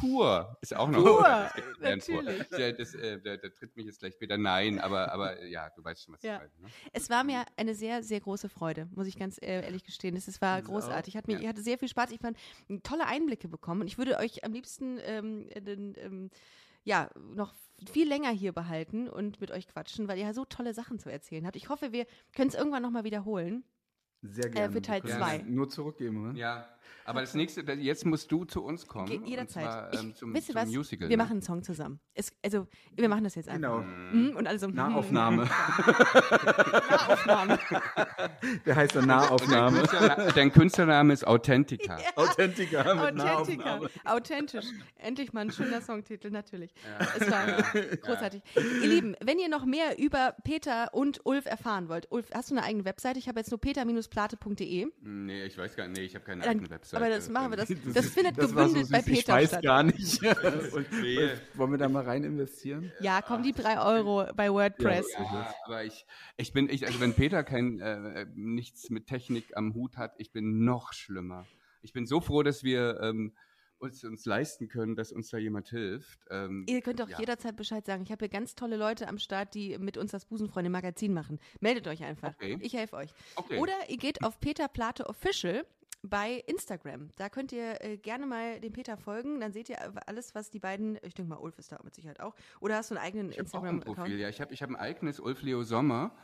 [0.00, 1.50] Pur ist auch noch Pur, Pur.
[1.80, 2.48] natürlich.
[2.48, 4.36] Der, das, äh, der, der tritt mich jetzt gleich wieder.
[4.38, 6.36] Nein, aber, aber ja, du weißt schon, was Ja.
[6.36, 6.50] ich meine.
[6.62, 6.68] Ne?
[6.92, 10.16] Es war mir eine sehr, sehr große Freude, muss ich ganz äh, ehrlich gestehen.
[10.16, 11.16] Es, es war großartig.
[11.16, 11.40] Hat mir, Ja.
[11.40, 12.10] Ich hatte sehr viel Spaß.
[12.10, 12.36] Ich fand
[12.68, 13.82] mm, tolle Einblicke bekommen.
[13.82, 16.30] Und ich würde euch am liebsten ähm, äh, den, ähm,
[16.84, 17.54] ja, noch
[17.90, 21.10] viel länger hier behalten und mit euch quatschen, weil ihr ja so tolle Sachen zu
[21.10, 21.56] erzählen habt.
[21.56, 23.64] Ich hoffe, wir können es irgendwann nochmal wiederholen.
[24.30, 24.72] Sehr gerne.
[24.72, 25.36] für Teil Wir können zwei.
[25.36, 26.38] es Nur zurückgeben, ne?
[26.38, 26.66] Ja,
[27.06, 29.06] aber das nächste, jetzt musst du zu uns kommen.
[29.06, 29.64] Ge- und Jederzeit.
[29.64, 30.68] zwar, ich, ähm, zum, wisst ihr zum was?
[30.70, 31.08] Musical.
[31.08, 31.22] wir ne?
[31.22, 32.00] machen einen Song zusammen.
[32.14, 32.66] Es, also,
[32.96, 33.84] wir machen das jetzt einfach.
[33.84, 34.12] Genau.
[34.12, 35.44] Mhm, und alle so, Nahaufnahme.
[36.90, 37.58] Nahaufnahme.
[38.66, 39.78] Der heißt dann Dein, Nahaufnahme.
[39.78, 41.98] Künstlerna dein Künstlername ist Authentica.
[42.16, 43.64] Authentica mit Authentica.
[43.64, 43.90] Nahaufnahme.
[44.04, 44.66] Authentisch.
[44.96, 46.72] Endlich mal ein schöner Songtitel, natürlich.
[46.98, 47.06] Ja.
[47.20, 47.46] Es war
[48.02, 48.42] großartig.
[48.56, 52.56] Ihr Lieben, wenn ihr noch mehr über Peter und Ulf erfahren wollt, Ulf, hast du
[52.56, 53.20] eine eigene Webseite?
[53.20, 53.60] Ich habe jetzt nur
[54.16, 54.86] peter-plate.de.
[55.02, 55.98] Nee, ich weiß gar nicht.
[55.98, 57.02] Nee, ich habe keine Dann- eigene Webseite.
[57.02, 59.18] Aber das machen wir, das, Ähm, das findet Das war so gebündelt bei süß, ich
[59.20, 59.62] Peter weiß statt.
[59.62, 60.22] gar nicht.
[60.74, 61.30] Und, Nee.
[61.54, 62.90] wollen wir da mal rein investieren?
[63.00, 65.06] Ja, komm, die drei Euro bei WordPress.
[65.12, 66.06] Ja, aber ich,
[66.36, 70.32] ich bin, ich, also wenn Peter kein, äh, nichts mit Technik am Hut hat, ich
[70.32, 71.46] bin noch schlimmer.
[71.82, 73.32] Ich bin so froh, dass wir ähm,
[73.78, 76.20] uns, uns leisten können, dass uns da jemand hilft.
[76.30, 77.18] Ähm, Ihr könnt doch Ja.
[77.18, 78.02] jederzeit Bescheid sagen.
[78.02, 81.38] Ich habe hier ganz tolle Leute am Start, die mit uns das Busenfreunde Magazin machen.
[81.60, 82.30] Meldet euch einfach.
[82.34, 82.58] Okay.
[82.60, 83.10] Ich helfe euch.
[83.36, 83.58] Okay.
[83.58, 85.66] Oder ihr geht auf Peter Plate Official
[86.02, 87.08] bei Instagram.
[87.16, 89.40] Da könnt ihr äh, gerne mal dem Peter folgen.
[89.40, 92.20] Dann seht ihr alles, was die beiden, ich denke mal, Ulf ist da mit Sicherheit
[92.20, 92.34] auch.
[92.60, 94.20] Oder hast du einen eigenen ich habe auch ein Profil, Instagram-Account?
[94.20, 94.28] ja.
[94.28, 96.14] Ich habe ich hab ein eigenes Ulf Leo Sommer,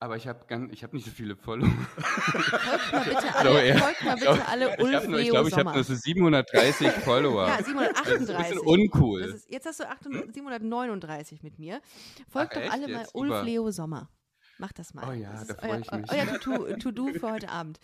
[0.00, 1.68] aber ich habe hab nicht so viele Follower.
[1.68, 3.76] Folgt mal bitte So, alle, ja.
[3.78, 5.74] folgt mal bitte alle Ich Ulf ich glaube, ich habe Sommer.
[5.74, 7.48] nur so 730 Follower.
[7.48, 8.48] ja, Das ist ein 738.
[8.54, 9.20] bisschen uncool.
[9.22, 11.80] Ist, jetzt hast du 800 739 mit mir.
[12.28, 13.14] Folgt Ach, doch echt alle mal jetzt?
[13.14, 13.42] Ulf Super.
[13.44, 14.10] Leo Sommer.
[14.58, 15.08] Macht das mal.
[15.08, 16.12] Oh ja, das da ist freu euer, ich mich.
[16.12, 17.80] Euer To- To-Do für heute Abend.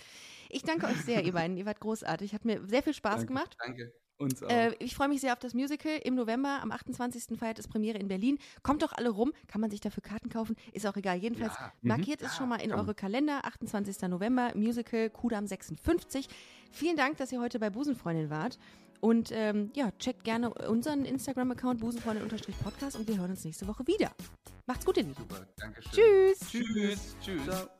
[0.51, 1.57] Ich danke euch sehr, ihr beiden.
[1.57, 2.33] Ihr wart großartig.
[2.35, 3.27] Hat mir sehr viel Spaß Danke.
[3.27, 3.57] gemacht.
[3.65, 3.93] Danke.
[4.21, 4.51] Uns auch.
[4.51, 5.99] Äh, ich freue mich sehr auf das Musical.
[6.05, 7.39] Im November, am 28.
[7.39, 8.39] feiert es Premiere in Berlin.
[8.63, 9.33] Kommt doch alle rum.
[9.49, 10.57] Kann man sich dafür Karten kaufen?
[10.73, 11.17] Ist auch egal.
[11.17, 11.73] Jedenfalls Ja.
[11.83, 13.45] markiert es schon mal in eure Kalender.
[13.45, 14.09] 28.
[14.09, 16.29] November, Musical Kudam 56.
[16.71, 18.59] Vielen Dank, dass ihr heute bei Busenfreundin wart.
[19.01, 24.11] Und ähm, ja, checkt gerne unseren Instagram-Account busenfreundin-podcast und wir hören uns nächste Woche wieder.
[24.67, 25.17] Macht's gut, ihr Lieben.
[25.17, 25.93] Super, danke schön.
[26.35, 26.51] Tschüss.
[26.51, 27.17] Tschüss.
[27.23, 27.45] Tschüss.
[27.45, 27.80] Ciao.